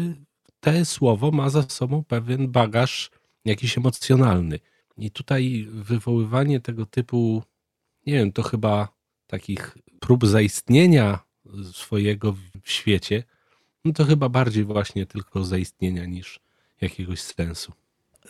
te 0.60 0.84
słowo 0.84 1.30
ma 1.30 1.50
za 1.50 1.62
sobą 1.62 2.04
pewien 2.04 2.48
bagaż 2.48 3.10
jakiś 3.44 3.78
emocjonalny. 3.78 4.58
I 4.96 5.10
tutaj 5.10 5.66
wywoływanie 5.70 6.60
tego 6.60 6.86
typu, 6.86 7.42
nie 8.06 8.12
wiem, 8.12 8.32
to 8.32 8.42
chyba 8.42 8.88
takich 9.26 9.78
prób 10.00 10.26
zaistnienia 10.26 11.18
swojego 11.72 12.32
w 12.32 12.70
świecie, 12.70 13.22
no 13.88 13.94
to 13.94 14.04
chyba 14.04 14.28
bardziej 14.28 14.64
właśnie 14.64 15.06
tylko 15.06 15.44
zaistnienia 15.44 16.06
niż 16.06 16.40
jakiegoś 16.80 17.20
sensu. 17.20 17.72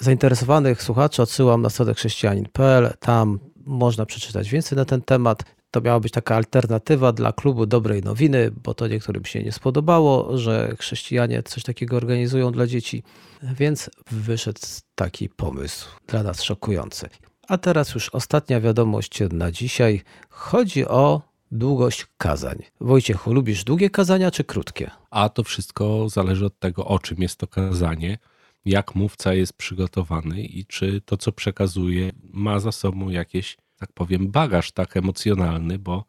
Zainteresowanych 0.00 0.82
słuchaczy 0.82 1.22
odsyłam 1.22 1.62
na 1.62 1.70
stronę 1.70 1.94
chrześcijanin.pl. 1.94 2.94
Tam 3.00 3.38
można 3.66 4.06
przeczytać 4.06 4.50
więcej 4.50 4.76
na 4.76 4.84
ten 4.84 5.02
temat. 5.02 5.44
To 5.70 5.80
miała 5.80 6.00
być 6.00 6.12
taka 6.12 6.36
alternatywa 6.36 7.12
dla 7.12 7.32
klubu 7.32 7.66
Dobrej 7.66 8.02
Nowiny, 8.02 8.50
bo 8.64 8.74
to 8.74 8.86
niektórym 8.86 9.24
się 9.24 9.42
nie 9.42 9.52
spodobało, 9.52 10.38
że 10.38 10.74
chrześcijanie 10.78 11.42
coś 11.42 11.62
takiego 11.62 11.96
organizują 11.96 12.52
dla 12.52 12.66
dzieci, 12.66 13.02
więc 13.42 13.90
wyszedł 14.10 14.60
taki 14.94 15.28
pomysł 15.28 15.88
dla 16.06 16.22
nas 16.22 16.42
szokujący. 16.42 17.08
A 17.48 17.58
teraz 17.58 17.94
już 17.94 18.08
ostatnia 18.08 18.60
wiadomość 18.60 19.18
na 19.32 19.52
dzisiaj. 19.52 20.02
Chodzi 20.28 20.86
o 20.86 21.27
długość 21.52 22.06
kazań. 22.18 22.62
Wojciechu, 22.80 23.32
lubisz 23.32 23.64
długie 23.64 23.90
kazania 23.90 24.30
czy 24.30 24.44
krótkie? 24.44 24.90
A 25.10 25.28
to 25.28 25.44
wszystko 25.44 26.08
zależy 26.08 26.46
od 26.46 26.58
tego, 26.58 26.86
o 26.86 26.98
czym 26.98 27.22
jest 27.22 27.36
to 27.36 27.46
kazanie, 27.46 28.18
jak 28.64 28.94
mówca 28.94 29.34
jest 29.34 29.52
przygotowany 29.52 30.42
i 30.42 30.66
czy 30.66 31.00
to, 31.00 31.16
co 31.16 31.32
przekazuje, 31.32 32.12
ma 32.22 32.60
za 32.60 32.72
sobą 32.72 33.08
jakiś, 33.08 33.56
tak 33.78 33.92
powiem, 33.92 34.30
bagaż 34.30 34.72
tak 34.72 34.96
emocjonalny, 34.96 35.78
bo 35.78 36.04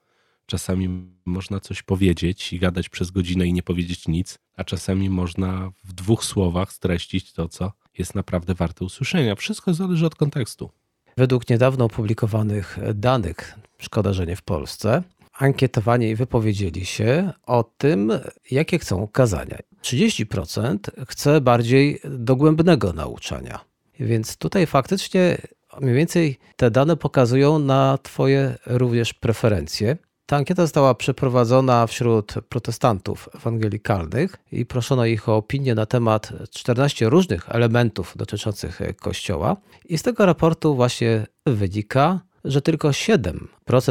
czasami 0.46 0.90
można 1.26 1.60
coś 1.60 1.84
powiedzieć 1.84 2.54
i 2.54 2.60
gadać 2.60 2.90
przez 2.90 3.12
godzinę 3.12 3.48
i 3.48 3.54
nie 3.54 3.64
powiedzieć 3.64 4.08
nic, 4.08 4.40
a 4.56 4.64
czasami 4.64 5.10
można 5.10 5.72
w 5.84 5.94
dwóch 5.94 6.26
słowach 6.26 6.74
streścić 6.74 7.34
to, 7.34 7.50
co 7.50 7.72
jest 7.98 8.16
naprawdę 8.16 8.54
warte 8.54 8.86
usłyszenia. 8.86 9.36
Wszystko 9.36 9.74
zależy 9.74 10.06
od 10.06 10.16
kontekstu. 10.16 10.70
Według 11.18 11.50
niedawno 11.50 11.86
opublikowanych 11.86 12.78
danych, 12.96 13.56
szkoda, 13.78 14.14
że 14.14 14.26
nie 14.26 14.36
w 14.36 14.42
Polsce, 14.42 15.04
ankietowani 15.40 16.16
wypowiedzieli 16.16 16.86
się 16.86 17.34
o 17.46 17.64
tym, 17.78 18.12
jakie 18.52 18.80
chcą 18.80 19.08
kazania. 19.08 19.58
30% 19.82 20.78
chce 21.08 21.42
bardziej 21.42 22.00
dogłębnego 22.04 22.94
nauczania. 22.94 23.60
Więc 24.00 24.38
tutaj 24.38 24.66
faktycznie 24.66 25.38
mniej 25.82 25.96
więcej 25.96 26.38
te 26.56 26.72
dane 26.72 26.98
pokazują 26.98 27.60
na 27.60 27.98
Twoje 28.04 28.58
również 28.66 29.14
preferencje. 29.14 29.98
Ta 30.26 30.38
ankieta 30.38 30.62
została 30.62 30.96
przeprowadzona 30.96 31.88
wśród 31.88 32.34
protestantów 32.50 33.30
ewangelikalnych 33.36 34.36
i 34.52 34.66
proszono 34.66 35.06
ich 35.06 35.30
o 35.30 35.36
opinię 35.36 35.76
na 35.76 35.86
temat 35.86 36.34
14 36.52 37.10
różnych 37.10 37.50
elementów 37.50 38.14
dotyczących 38.18 38.80
Kościoła. 39.00 39.58
I 39.86 39.98
z 39.98 40.04
tego 40.04 40.26
raportu 40.26 40.76
właśnie 40.76 41.28
wynika, 41.46 42.20
że 42.46 42.62
tylko 42.62 42.90
7% 42.90 43.38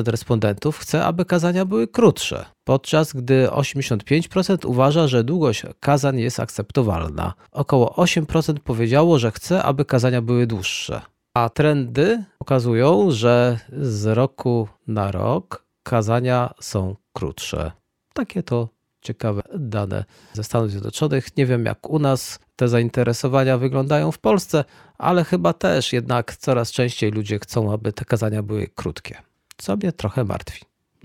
respondentów 0.07 0.79
chce, 0.79 1.05
aby 1.05 1.25
kazania 1.25 1.65
były 1.65 1.89
krótsze, 1.89 2.45
podczas 2.65 3.13
gdy 3.13 3.49
85% 3.51 4.67
uważa, 4.67 5.09
że 5.09 5.25
długość 5.25 5.63
kazań 5.81 6.19
jest 6.21 6.41
akceptowalna. 6.41 7.35
Około 7.53 7.95
8% 7.97 8.59
powiedziało, 8.59 9.19
że 9.19 9.31
chce, 9.31 9.63
aby 9.63 9.85
kazania 9.85 10.23
były 10.23 10.47
dłuższe. 10.47 11.01
A 11.35 11.49
trendy 11.49 12.25
pokazują, 12.39 13.11
że 13.11 13.59
z 13.81 14.07
roku 14.07 14.69
na 14.87 15.11
rok 15.11 15.65
kazania 15.83 16.55
są 16.61 16.97
krótsze. 17.13 17.73
Takie 18.15 18.43
to 18.43 18.69
ciekawe 19.01 19.43
dane 19.55 20.05
ze 20.33 20.45
Stanów 20.45 20.71
Zjednoczonych. 20.71 21.37
Nie 21.37 21.47
wiem, 21.47 21.65
jak 21.65 21.91
u 21.91 21.99
nas 21.99 22.39
te 22.59 22.69
zainteresowania 22.69 23.59
wyglądają 23.59 24.13
w 24.13 24.19
Polsce, 24.19 24.65
ale 24.99 25.25
chyba 25.25 25.53
też 25.53 25.93
jednak 25.93 26.37
coraz 26.37 26.73
częściej 26.73 27.11
ludzie 27.11 27.39
chcą, 27.39 27.73
aby 27.73 27.93
te 27.93 28.05
kazania 28.05 28.43
były 28.43 28.67
krótkie. 28.75 29.23
Co 29.57 29.77
mnie 29.77 29.93
trochę 29.93 30.25
martwi. 30.25 30.65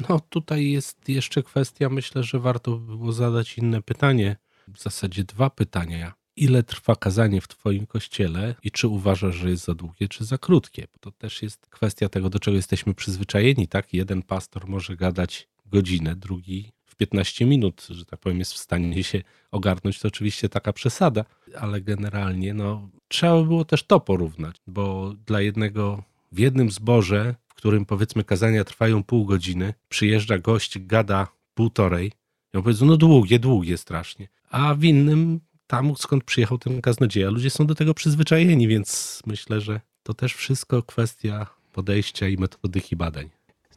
No 0.10 0.20
tutaj 0.20 0.72
jest 0.72 1.10
jeszcze 1.10 1.44
kwestia, 1.44 1.90
myślę, 1.90 2.24
że 2.24 2.40
warto 2.40 2.72
by 2.72 2.98
było 2.98 3.12
zadać 3.12 3.58
inne 3.58 3.82
pytanie. 3.82 4.36
W 4.68 4.82
zasadzie 4.82 5.24
dwa 5.24 5.50
pytania. 5.50 6.14
Ile 6.36 6.64
trwa 6.64 6.96
kazanie 6.96 7.42
w 7.42 7.48
Twoim 7.48 7.86
kościele 7.86 8.56
i 8.64 8.72
czy 8.72 8.88
uważasz, 8.88 9.36
że 9.36 9.50
jest 9.50 9.66
za 9.66 9.74
długie, 9.74 10.08
czy 10.08 10.26
za 10.26 10.38
krótkie? 10.38 10.88
Bo 10.94 11.00
to 11.00 11.12
też 11.12 11.44
jest 11.44 11.68
kwestia 11.70 12.10
tego, 12.10 12.30
do 12.30 12.40
czego 12.40 12.58
jesteśmy 12.58 12.94
przyzwyczajeni, 12.94 13.68
tak? 13.68 13.94
Jeden 13.94 14.22
pastor 14.22 14.68
może 14.68 14.96
gadać 14.96 15.48
godzinę, 15.66 16.16
drugi 16.16 16.73
w 16.94 16.96
15 16.96 17.46
minut, 17.46 17.88
że 17.90 18.06
tak 18.06 18.20
powiem, 18.20 18.40
jest 18.40 18.54
w 18.54 18.58
stanie 18.58 19.04
się 19.04 19.22
ogarnąć, 19.52 20.00
to 20.00 20.08
oczywiście 20.08 20.50
taka 20.50 20.74
przesada, 20.74 21.26
ale 21.60 21.82
generalnie 21.82 22.54
no, 22.54 22.90
trzeba 23.08 23.42
by 23.42 23.44
było 23.44 23.66
też 23.66 23.84
to 23.84 24.00
porównać, 24.00 24.56
bo 24.68 25.14
dla 25.26 25.42
jednego 25.42 26.04
w 26.32 26.40
jednym 26.40 26.72
zborze, 26.72 27.36
w 27.48 27.54
którym 27.54 27.86
powiedzmy 27.86 28.24
kazania 28.24 28.64
trwają 28.64 29.04
pół 29.04 29.26
godziny, 29.26 29.74
przyjeżdża 29.90 30.38
gość, 30.38 30.80
gada 30.80 31.28
półtorej, 31.54 32.12
i 32.54 32.58
on 32.58 32.64
powiedzą, 32.64 32.86
no 32.86 32.98
długie, 32.98 33.40
długie 33.40 33.78
strasznie, 33.78 34.28
a 34.50 34.76
w 34.76 34.84
innym 34.84 35.40
tam, 35.68 35.96
skąd 35.98 36.24
przyjechał 36.24 36.58
ten 36.58 36.82
kaznodzieja, 36.82 37.30
ludzie 37.30 37.50
są 37.50 37.66
do 37.66 37.76
tego 37.76 37.94
przyzwyczajeni, 37.94 38.68
więc 38.68 39.22
myślę, 39.26 39.62
że 39.62 39.82
to 40.04 40.14
też 40.14 40.34
wszystko 40.34 40.84
kwestia 40.84 41.48
podejścia 41.74 42.28
i 42.28 42.38
metodyki 42.38 42.96
badań. 42.96 43.30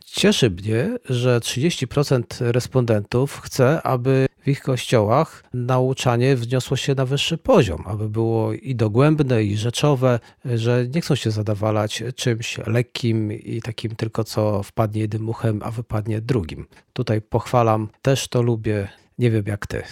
Cieszy 0.06 0.50
mnie, 0.50 0.98
że 1.10 1.40
30% 1.40 2.22
respondentów 2.40 3.40
chce, 3.40 3.82
aby 3.82 4.26
w 4.42 4.48
ich 4.48 4.60
kościołach 4.60 5.44
nauczanie 5.54 6.36
wzniosło 6.36 6.76
się 6.76 6.94
na 6.94 7.06
wyższy 7.06 7.38
poziom, 7.38 7.84
aby 7.86 8.08
było 8.08 8.52
i 8.52 8.74
dogłębne, 8.74 9.44
i 9.44 9.56
rzeczowe, 9.56 10.20
że 10.44 10.86
nie 10.94 11.00
chcą 11.00 11.14
się 11.14 11.30
zadawalać 11.30 12.02
czymś 12.16 12.58
lekkim 12.66 13.32
i 13.32 13.62
takim 13.62 13.96
tylko 13.96 14.24
co 14.24 14.62
wpadnie 14.62 15.00
jednym 15.00 15.22
muchem, 15.22 15.60
a 15.64 15.70
wypadnie 15.70 16.20
drugim. 16.20 16.66
Tutaj 16.92 17.22
pochwalam, 17.22 17.88
też 18.02 18.28
to 18.28 18.42
lubię, 18.42 18.88
nie 19.18 19.30
wiem 19.30 19.44
jak 19.46 19.66
ty. 19.66 19.82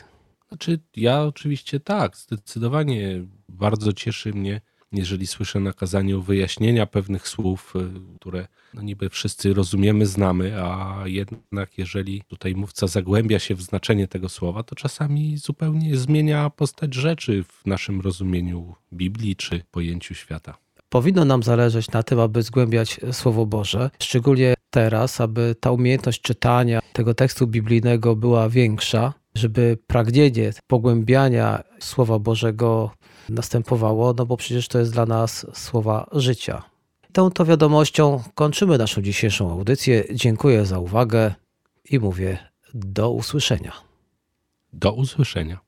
Znaczy, 0.49 0.81
ja 0.97 1.23
oczywiście 1.23 1.81
tak, 1.81 2.17
zdecydowanie 2.17 3.25
bardzo 3.49 3.93
cieszy 3.93 4.33
mnie 4.33 4.61
jeżeli 4.95 5.27
słyszę 5.27 5.61
nakazanie 5.61 6.17
o 6.17 6.21
wyjaśnienia 6.21 6.87
pewnych 6.87 7.29
słów, 7.29 7.75
y, 7.77 8.17
które 8.17 8.49
no 8.75 8.83
niby 8.83 9.11
wszyscy 9.11 9.55
rozumiemy, 9.55 10.07
znamy, 10.07 10.63
a 10.63 11.03
jednak 11.05 11.79
jeżeli 11.79 12.23
tutaj 12.29 12.55
mówca 12.55 12.87
zagłębia 12.87 13.39
się 13.39 13.55
w 13.55 13.63
znaczenie 13.63 14.09
tego 14.09 14.29
słowa, 14.29 14.63
to 14.63 14.75
czasami 14.75 15.37
zupełnie 15.37 15.97
zmienia 15.97 16.51
postać 16.51 16.95
rzeczy 16.95 17.45
w 17.45 17.67
naszym 17.67 18.01
rozumieniu 18.01 18.75
Biblii 18.93 19.37
czy 19.37 19.63
pojęciu 19.71 20.15
świata. 20.15 20.57
Powinno 20.89 21.25
nam 21.25 21.43
zależeć 21.43 21.91
na 21.91 22.03
tym, 22.03 22.21
aby 22.21 22.43
zgłębiać 22.43 23.01
Słowo 23.13 23.47
Boże, 23.47 23.91
szczególnie 23.99 24.55
teraz, 24.71 25.21
aby 25.21 25.55
ta 25.61 25.71
umiejętność 25.71 26.21
czytania 26.21 26.81
tego 26.93 27.15
tekstu 27.15 27.47
biblijnego 27.47 28.17
była 28.17 28.49
większa, 28.49 29.13
żeby 29.35 29.79
pragnienie 29.87 30.53
pogłębiania 30.67 31.63
Słowa 31.81 32.19
Bożego 32.19 32.91
następowało, 33.29 34.15
no 34.19 34.27
bo 34.27 34.37
przecież 34.37 34.69
to 34.69 34.79
jest 34.79 34.93
dla 34.93 35.07
nas 35.07 35.47
słowa 35.53 36.07
życia. 36.13 36.63
Tą 37.13 37.31
to 37.31 37.45
wiadomością 37.45 38.23
kończymy 38.35 38.79
naszą 38.79 39.03
dzisiejszą 39.03 39.51
audycję. 39.51 40.05
Dziękuję 40.13 40.67
za 40.67 40.79
uwagę 40.79 41.35
i 41.91 41.99
mówię 41.99 42.39
do 42.75 43.11
usłyszenia. 43.11 43.73
Do 44.73 44.93
usłyszenia. 44.93 45.59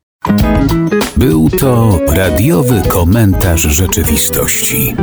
Był 1.16 1.50
to 1.50 2.00
radiowy 2.08 2.82
komentarz 2.88 3.62
rzeczywistości. 3.62 4.94